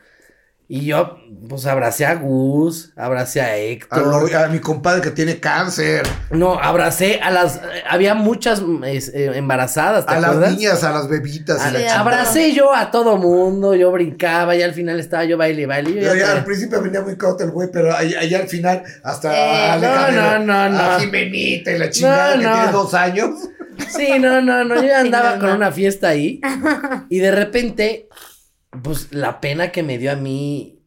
[0.70, 1.18] Y yo,
[1.48, 4.06] pues, abracé a Gus, abracé a A, Héctor.
[4.30, 6.06] lo- a mi compadre que tiene cáncer.
[6.30, 7.62] No, abracé a las.
[7.90, 11.62] Había muchas eh, embarazadas, ¿te A las niñas, a las bebitas.
[11.62, 15.38] A- y la abracé yo a todo mundo, yo brincaba y al final estaba yo
[15.38, 15.94] baile y baile.
[16.04, 18.84] Yo Yo ya al principio venía muy cauto el güey, pero allá, allá al final
[19.06, 21.00] hasta Eh, a no, Canelo, no, no, a no.
[21.00, 22.54] Jimenita y la chingada No, que no.
[22.56, 23.30] tiene dos años.
[23.96, 25.56] Sí, no, no, no, yo ya andaba no, con no.
[25.56, 26.42] una fiesta ahí
[27.10, 28.10] y de repente,
[28.84, 30.82] pues la pena que me dio a mí,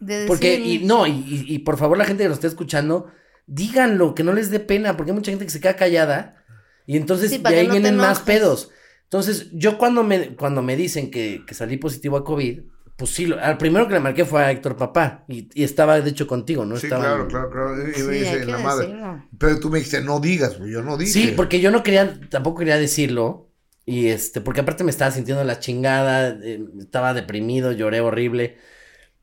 [0.00, 3.06] De porque, y no, y, y- por favor la gente que lo esté escuchando,
[3.46, 6.44] díganlo, que no les dé pena, porque hay mucha gente que se queda callada
[6.86, 8.70] y entonces Sí, de ahí no vienen más pedos.
[9.04, 12.60] Entonces, yo cuando me, cuando me dicen que, que salí positivo a COVID,
[12.96, 16.00] pues sí, lo- al primero que le marqué fue a Héctor Papá y, y estaba
[16.00, 16.76] de hecho contigo, ¿no?
[16.76, 17.88] Sí, Estaba claro, en- claro, claro.
[17.90, 18.86] Y Sí, la madre.
[18.88, 19.28] decirlo.
[19.38, 21.12] Pero tú me dijiste, no digas, pues yo no dije.
[21.12, 23.50] Sí, porque yo no quería, tampoco quería decirlo.
[23.86, 28.56] Y este, porque aparte me estaba sintiendo la chingada, eh, estaba deprimido, lloré horrible.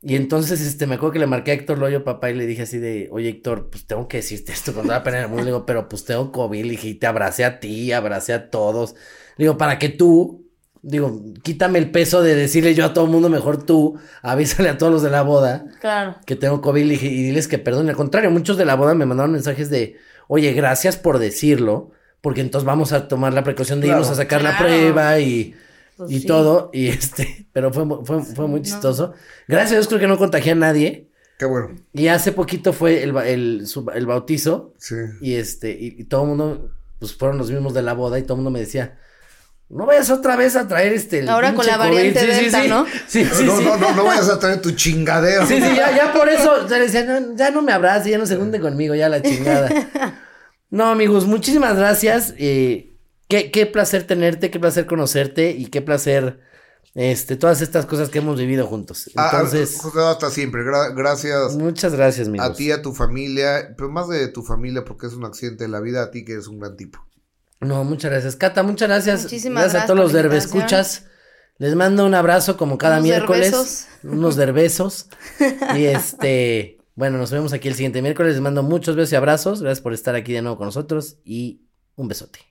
[0.03, 2.63] Y entonces, este, me acuerdo que le marqué a Héctor Loyo, papá, y le dije
[2.63, 5.43] así de, oye, Héctor, pues tengo que decirte esto con toda la pena del mundo.
[5.43, 8.49] Le digo, pero pues tengo COVID, le dije, y te abracé a ti, abracé a
[8.49, 8.93] todos.
[9.37, 10.47] Le digo, para que tú,
[10.81, 14.77] digo, quítame el peso de decirle yo a todo el mundo, mejor tú, avísale a
[14.79, 16.15] todos los de la boda Claro.
[16.25, 17.87] que tengo COVID le dije, y diles que perdón.
[17.89, 19.97] Al contrario, muchos de la boda me mandaron mensajes de,
[20.27, 21.91] oye, gracias por decirlo,
[22.21, 24.01] porque entonces vamos a tomar la precaución de Claro.
[24.01, 25.55] irnos a sacar la prueba y,
[25.97, 26.25] Pues y sí.
[26.27, 26.69] todo.
[26.73, 28.65] Y este, pero fue, fue, fue muy No.
[28.65, 29.13] chistoso.
[29.47, 31.07] Gracias a Dios creo que no contagié a nadie.
[31.37, 31.71] Qué bueno.
[31.93, 33.65] Y hace poquito fue el, el,
[33.95, 34.95] el bautizo Sí.
[35.21, 38.21] y este, y, y todo el mundo, pues fueron los mismos de la boda y
[38.23, 38.99] todo el mundo me decía,
[39.67, 41.19] no vayas otra vez a traer este.
[41.19, 42.29] el Ahora con la variante COVID".
[42.31, 42.67] Sí, sí, Delta, sí.
[42.69, 42.85] ¿no?
[43.07, 43.63] Sí, sí, no, sí.
[43.65, 45.47] no, no, no vayas a traer tu chingadero.
[45.47, 48.17] Sí, sí, ya, ya por eso se le decía, no, ya no me abrace, ya
[48.19, 49.69] no se junte conmigo, ya la chingada.
[50.71, 52.33] No, amigos, muchísimas gracias.
[52.37, 56.39] eh, qué, qué placer tenerte, qué placer conocerte y qué placer,
[56.95, 59.09] este, todas estas cosas que hemos vivido juntos.
[59.15, 60.63] Ah, ah, Entonces, José, hasta siempre.
[60.63, 62.47] Gra- gracias muchas gracias, amigos.
[62.47, 65.69] a ti, a tu familia, pero más de tu familia porque es un accidente de
[65.69, 66.99] la vida, a ti que eres un gran tipo.
[67.59, 68.35] No, muchas gracias.
[68.35, 69.23] Cata, muchas gracias.
[69.23, 71.05] Muchísimas gracias a gracias todos los derbescuchas.
[71.59, 73.51] Les mando un abrazo como cada Unos miércoles.
[73.51, 73.85] derbezos.
[74.03, 75.09] Unos derbesos.
[75.77, 78.33] y este, bueno, nos vemos aquí el siguiente miércoles.
[78.33, 79.61] Les mando muchos besos y abrazos.
[79.61, 81.61] Gracias por estar aquí de nuevo con nosotros y
[81.95, 82.50] un besote.